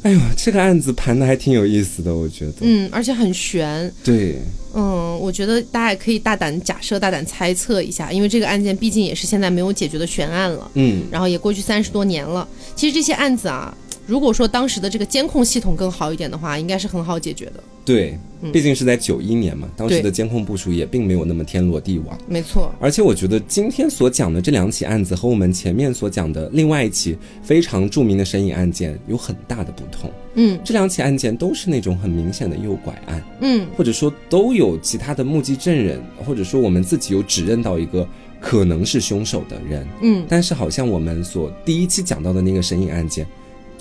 [0.04, 2.54] 哎呦，这个案子盘的还挺有意思的，我觉得。
[2.62, 3.92] 嗯，而且很悬。
[4.04, 4.38] 对。
[4.76, 10.70] 嗯，我觉得大家也可以大胆假设、大胆猜测一下，因为这个案件毕竟也是现在没有解决的悬案了。
[10.74, 11.04] 嗯。
[11.10, 13.76] 然后也过去三十多年了，其实这些案子啊，
[14.06, 17.64] 如果说当时的这个监控系统更好一点的话，应该是很好解决的。
[17.86, 18.18] 对。
[18.52, 22.18] 毕竟是在九一年嘛，当时的监控部署也并没有那么天罗地网。
[22.28, 30.12] 没错，而且我觉得今天所讲的这两起案子和我们前面所讲的另外一起非常著名的神隐案件有很大的不同。
[30.34, 33.24] 嗯，这两起案件都是那种很明显的诱拐案。
[33.40, 38.06] 嗯，或者说都有其他的目击证人，或者说我们自己有指认到一个
[38.42, 39.88] 可能是凶手的人。
[40.02, 43.26] 嗯，但是好像我们所第一期讲到的那个神隐案件，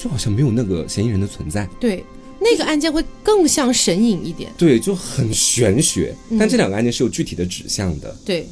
[0.02, 1.68] 就好像没有那个嫌疑人的存在。
[1.78, 2.04] 对。
[2.44, 6.12] 那个案件会更像神隐一点，对，就很玄学。
[6.36, 8.12] 但这两个案件是有具体的指向的。
[8.24, 8.44] 对，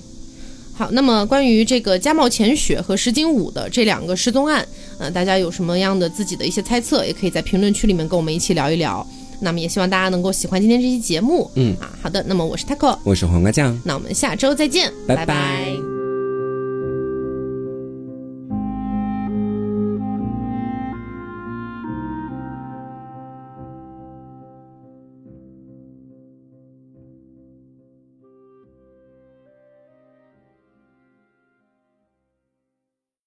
[0.73, 4.65] 好，那么关于这个加茂浅雪和石井武的这两个失踪案，
[5.01, 9.05] 呃，大家有什么样的自己的一些猜测，也可以在评论区里面跟我们一起聊一聊。
[9.41, 11.51] 那么也希望大家能够喜欢今天这期节目。
[11.57, 16.00] 嗯啊，好的，那么我是 taco，我是黄瓜酱，那我们下周再见，拜拜。